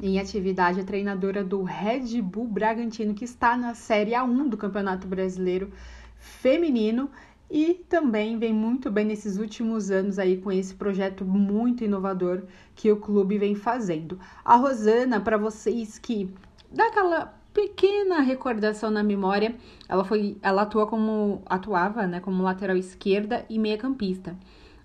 em 0.00 0.18
atividade 0.18 0.80
a 0.80 0.84
treinadora 0.84 1.42
do 1.42 1.62
Red 1.62 2.20
Bull 2.22 2.46
Bragantino, 2.46 3.14
que 3.14 3.24
está 3.24 3.56
na 3.56 3.74
Série 3.74 4.12
A1 4.12 4.48
do 4.48 4.56
Campeonato 4.56 5.06
Brasileiro 5.06 5.72
Feminino 6.18 7.10
e 7.50 7.74
também 7.88 8.38
vem 8.38 8.52
muito 8.52 8.90
bem 8.90 9.04
nesses 9.04 9.38
últimos 9.38 9.90
anos 9.90 10.18
aí 10.18 10.36
com 10.36 10.50
esse 10.50 10.74
projeto 10.74 11.24
muito 11.24 11.84
inovador 11.84 12.42
que 12.74 12.90
o 12.90 12.96
clube 12.96 13.38
vem 13.38 13.54
fazendo. 13.54 14.18
A 14.44 14.56
Rosana, 14.56 15.20
para 15.20 15.38
vocês 15.38 15.98
que 15.98 16.28
dá 16.70 16.88
aquela 16.88 17.35
pequena 17.56 18.20
recordação 18.20 18.90
na 18.90 19.02
memória, 19.02 19.56
ela 19.88 20.04
foi, 20.04 20.36
ela 20.42 20.62
atua 20.62 20.86
como 20.86 21.42
atuava, 21.46 22.06
né, 22.06 22.20
como 22.20 22.42
lateral 22.42 22.76
esquerda 22.76 23.46
e 23.48 23.58
meia-campista 23.58 24.36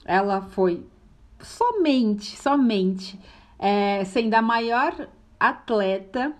ela 0.06 0.42
foi 0.42 0.86
somente, 1.40 2.38
somente 2.38 3.20
é, 3.58 4.04
sendo 4.06 4.34
a 4.34 4.42
maior 4.42 5.08
atleta 5.40 6.34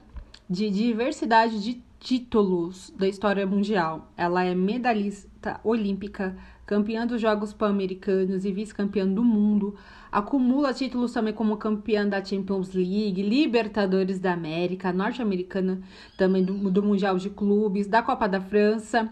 de 0.50 0.70
diversidade 0.70 1.63
de 1.63 1.82
títulos 2.00 2.91
da 2.98 3.08
história 3.08 3.46
mundial. 3.46 4.12
Ela 4.17 4.44
é 4.44 4.56
medalhista 4.56 5.60
olímpica, 5.63 6.36
campeã 6.65 7.06
dos 7.06 7.22
Jogos 7.22 7.54
Pan-Americanos 7.54 8.46
e 8.46 8.52
vice-campeã 8.52 9.08
do 9.08 9.24
mundo. 9.24 9.76
Acumula 10.12 10.74
títulos 10.74 11.13
também 11.13 11.34
como 11.34 11.56
campeã 11.56 12.06
da 12.06 12.24
Champions 12.24 12.74
League, 12.74 13.21
Libertadores 13.21 14.19
da 14.19 14.34
América, 14.34 14.91
norte-americana 14.91 15.82
também 16.17 16.43
do, 16.43 16.69
do 16.69 16.84
Mundial 16.84 17.17
de 17.17 17.30
Clubes, 17.30 17.88
da 17.88 18.02
Copa 18.02 18.28
da 18.28 18.41
França. 18.41 19.10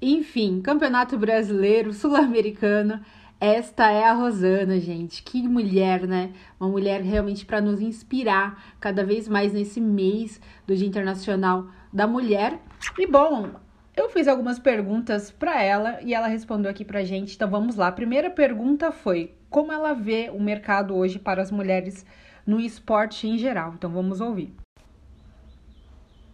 Enfim, 0.00 0.62
Campeonato 0.62 1.18
Brasileiro, 1.18 1.92
Sul-Americano. 1.92 3.00
Esta 3.40 3.90
é 3.90 4.04
a 4.04 4.14
Rosana, 4.14 4.80
gente. 4.80 5.22
Que 5.22 5.46
mulher, 5.46 6.06
né? 6.06 6.32
Uma 6.58 6.68
mulher 6.70 7.02
realmente 7.02 7.44
para 7.44 7.60
nos 7.60 7.80
inspirar 7.80 8.76
cada 8.80 9.04
vez 9.04 9.28
mais 9.28 9.52
nesse 9.52 9.80
mês 9.80 10.40
do 10.66 10.74
Dia 10.74 10.88
Internacional 10.88 11.66
da 11.92 12.06
Mulher. 12.06 12.58
E 12.98 13.06
bom, 13.06 13.50
eu 13.98 14.08
fiz 14.08 14.28
algumas 14.28 14.60
perguntas 14.60 15.32
para 15.32 15.60
ela 15.60 16.00
e 16.02 16.14
ela 16.14 16.28
respondeu 16.28 16.70
aqui 16.70 16.84
pra 16.84 17.02
gente. 17.02 17.34
Então 17.34 17.50
vamos 17.50 17.74
lá. 17.74 17.88
A 17.88 17.92
primeira 17.92 18.30
pergunta 18.30 18.92
foi: 18.92 19.34
como 19.50 19.72
ela 19.72 19.92
vê 19.92 20.30
o 20.32 20.40
mercado 20.40 20.96
hoje 20.96 21.18
para 21.18 21.42
as 21.42 21.50
mulheres 21.50 22.06
no 22.46 22.60
esporte 22.60 23.26
em 23.26 23.36
geral? 23.36 23.72
Então 23.74 23.90
vamos 23.90 24.20
ouvir. 24.20 24.54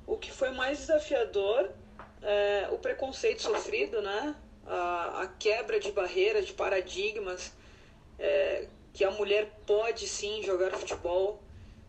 O 0.06 0.18
que 0.18 0.30
foi 0.30 0.50
mais 0.50 0.78
desafiador 0.78 1.70
é 2.22 2.68
o 2.70 2.76
preconceito 2.76 3.40
sofrido, 3.40 4.02
né? 4.02 4.34
A, 4.66 5.22
a 5.22 5.26
quebra 5.26 5.80
de 5.80 5.90
barreiras, 5.90 6.44
de 6.44 6.52
paradigmas, 6.52 7.54
é, 8.18 8.68
que 8.92 9.04
a 9.04 9.10
mulher 9.10 9.50
pode 9.66 10.06
sim 10.06 10.42
jogar 10.42 10.70
futebol. 10.72 11.42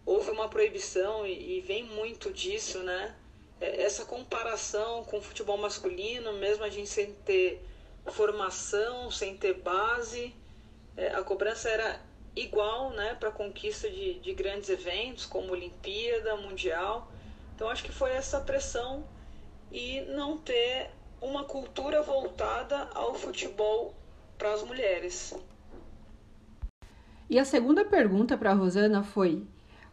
Houve 0.05 0.31
uma 0.31 0.47
proibição 0.47 1.25
e, 1.25 1.57
e 1.57 1.61
vem 1.61 1.83
muito 1.83 2.31
disso, 2.31 2.79
né? 2.79 3.13
É, 3.59 3.83
essa 3.83 4.05
comparação 4.05 5.03
com 5.05 5.17
o 5.17 5.21
futebol 5.21 5.57
masculino, 5.57 6.33
mesmo 6.33 6.63
a 6.63 6.69
gente 6.69 6.89
sem 6.89 7.13
ter 7.25 7.63
formação, 8.07 9.09
sem 9.09 9.35
ter 9.35 9.55
base, 9.61 10.35
é, 10.97 11.09
a 11.15 11.23
cobrança 11.23 11.69
era 11.69 11.99
igual 12.35 12.91
né, 12.91 13.15
para 13.15 13.29
a 13.29 13.31
conquista 13.31 13.89
de, 13.89 14.19
de 14.19 14.33
grandes 14.33 14.69
eventos, 14.69 15.25
como 15.25 15.51
Olimpíada, 15.51 16.35
Mundial. 16.35 17.11
Então 17.55 17.69
acho 17.69 17.83
que 17.83 17.91
foi 17.91 18.11
essa 18.11 18.41
pressão 18.41 19.05
e 19.71 20.01
não 20.01 20.37
ter 20.37 20.89
uma 21.21 21.45
cultura 21.45 22.01
voltada 22.01 22.89
ao 22.93 23.15
futebol 23.15 23.95
para 24.37 24.53
as 24.53 24.61
mulheres. 24.63 25.33
E 27.29 27.39
a 27.39 27.45
segunda 27.45 27.83
pergunta 27.83 28.37
para 28.37 28.51
a 28.51 28.53
Rosana 28.53 29.03
foi: 29.03 29.43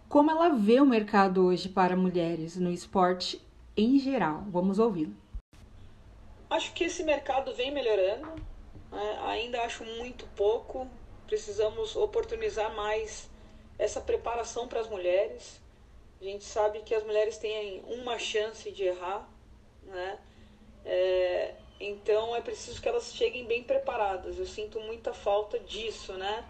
como 0.08 0.30
ela 0.30 0.50
vê 0.50 0.80
o 0.80 0.86
mercado 0.86 1.46
hoje 1.46 1.68
para 1.68 1.96
mulheres 1.96 2.56
no 2.56 2.70
esporte 2.70 3.40
em 3.76 3.98
geral? 3.98 4.44
Vamos 4.48 4.78
ouvi-la. 4.78 5.12
Acho 6.50 6.72
que 6.74 6.84
esse 6.84 7.02
mercado 7.02 7.54
vem 7.54 7.70
melhorando, 7.70 8.28
né? 8.90 9.18
ainda 9.22 9.62
acho 9.62 9.84
muito 9.84 10.26
pouco. 10.36 10.86
Precisamos 11.26 11.96
oportunizar 11.96 12.74
mais 12.74 13.30
essa 13.78 14.00
preparação 14.00 14.68
para 14.68 14.80
as 14.80 14.88
mulheres. 14.88 15.60
A 16.20 16.24
gente 16.24 16.44
sabe 16.44 16.80
que 16.82 16.94
as 16.94 17.02
mulheres 17.02 17.38
têm 17.38 17.82
uma 17.86 18.18
chance 18.18 18.70
de 18.70 18.84
errar, 18.84 19.28
né? 19.82 20.18
É, 20.84 21.54
então 21.80 22.34
é 22.36 22.40
preciso 22.40 22.80
que 22.80 22.88
elas 22.88 23.12
cheguem 23.14 23.44
bem 23.44 23.64
preparadas. 23.64 24.38
Eu 24.38 24.46
sinto 24.46 24.78
muita 24.80 25.12
falta 25.12 25.58
disso, 25.58 26.12
né? 26.12 26.48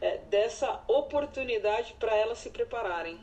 É, 0.00 0.18
dessa 0.18 0.82
oportunidade 0.86 1.94
para 1.94 2.14
elas 2.14 2.38
se 2.38 2.50
prepararem. 2.50 3.18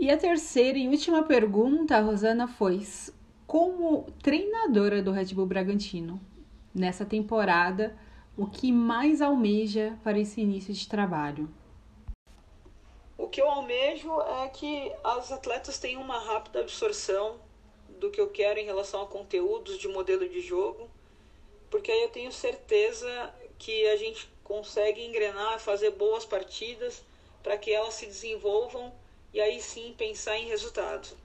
E 0.00 0.12
a 0.12 0.16
terceira 0.16 0.78
e 0.78 0.86
última 0.86 1.24
pergunta, 1.24 1.98
Rosana, 1.98 2.46
foi: 2.46 2.86
como 3.48 4.06
treinadora 4.22 5.02
do 5.02 5.10
Red 5.10 5.34
Bull 5.34 5.46
Bragantino 5.46 6.20
nessa 6.72 7.04
temporada, 7.04 7.98
o 8.36 8.46
que 8.46 8.70
mais 8.70 9.20
almeja 9.20 9.98
para 10.04 10.16
esse 10.16 10.40
início 10.40 10.72
de 10.72 10.88
trabalho? 10.88 11.52
O 13.16 13.26
que 13.26 13.42
eu 13.42 13.50
almejo 13.50 14.20
é 14.20 14.48
que 14.48 14.92
as 15.02 15.32
atletas 15.32 15.80
tenham 15.80 16.00
uma 16.00 16.20
rápida 16.20 16.60
absorção 16.60 17.40
do 17.98 18.08
que 18.08 18.20
eu 18.20 18.28
quero 18.28 18.60
em 18.60 18.64
relação 18.64 19.02
a 19.02 19.06
conteúdos 19.08 19.78
de 19.78 19.88
modelo 19.88 20.28
de 20.28 20.40
jogo, 20.40 20.88
porque 21.68 21.90
aí 21.90 22.04
eu 22.04 22.10
tenho 22.10 22.30
certeza 22.30 23.34
que 23.58 23.88
a 23.88 23.96
gente 23.96 24.30
consegue 24.44 25.04
engrenar, 25.04 25.58
fazer 25.58 25.90
boas 25.90 26.24
partidas 26.24 27.02
para 27.42 27.58
que 27.58 27.72
elas 27.72 27.94
se 27.94 28.06
desenvolvam 28.06 28.92
e 29.32 29.40
aí 29.40 29.60
sim 29.60 29.94
pensar 29.96 30.36
em 30.36 30.46
resultados. 30.48 31.16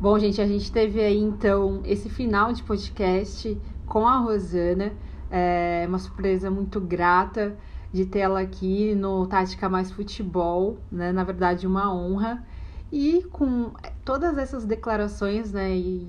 Bom, 0.00 0.18
gente, 0.18 0.40
a 0.40 0.46
gente 0.46 0.72
teve 0.72 1.00
aí 1.00 1.18
então 1.18 1.82
esse 1.84 2.08
final 2.08 2.52
de 2.52 2.62
podcast 2.62 3.60
com 3.86 4.06
a 4.06 4.16
Rosana. 4.18 4.94
É 5.30 5.84
uma 5.86 5.98
surpresa 5.98 6.50
muito 6.50 6.80
grata 6.80 7.56
de 7.92 8.06
tê-la 8.06 8.40
aqui 8.40 8.94
no 8.94 9.26
Tática 9.26 9.68
Mais 9.68 9.90
Futebol, 9.92 10.78
né? 10.90 11.12
Na 11.12 11.22
verdade, 11.22 11.66
uma 11.66 11.94
honra. 11.94 12.44
E 12.90 13.22
com 13.30 13.72
todas 14.04 14.36
essas 14.38 14.64
declarações, 14.64 15.52
né, 15.52 15.76
e 15.76 16.08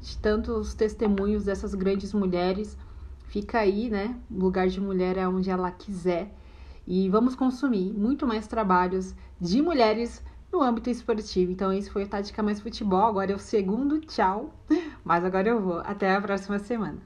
de 0.00 0.18
tantos 0.18 0.74
testemunhos 0.74 1.44
dessas 1.44 1.74
grandes 1.74 2.12
mulheres, 2.12 2.76
fica 3.28 3.58
aí, 3.58 3.88
né? 3.88 4.18
O 4.30 4.38
lugar 4.38 4.68
de 4.68 4.80
mulher 4.80 5.16
é 5.16 5.28
onde 5.28 5.50
ela 5.50 5.70
quiser. 5.70 6.35
E 6.86 7.08
vamos 7.08 7.34
consumir 7.34 7.92
muito 7.92 8.26
mais 8.26 8.46
trabalhos 8.46 9.14
de 9.40 9.60
mulheres 9.60 10.22
no 10.52 10.62
âmbito 10.62 10.88
esportivo. 10.88 11.50
Então, 11.50 11.72
esse 11.72 11.90
foi 11.90 12.04
o 12.04 12.08
Tática 12.08 12.42
Mais 12.42 12.60
Futebol. 12.60 13.06
Agora 13.06 13.32
é 13.32 13.34
o 13.34 13.38
segundo 13.38 14.00
tchau. 14.00 14.54
Mas 15.04 15.24
agora 15.24 15.48
eu 15.48 15.60
vou. 15.60 15.78
Até 15.80 16.14
a 16.14 16.20
próxima 16.20 16.58
semana. 16.58 16.98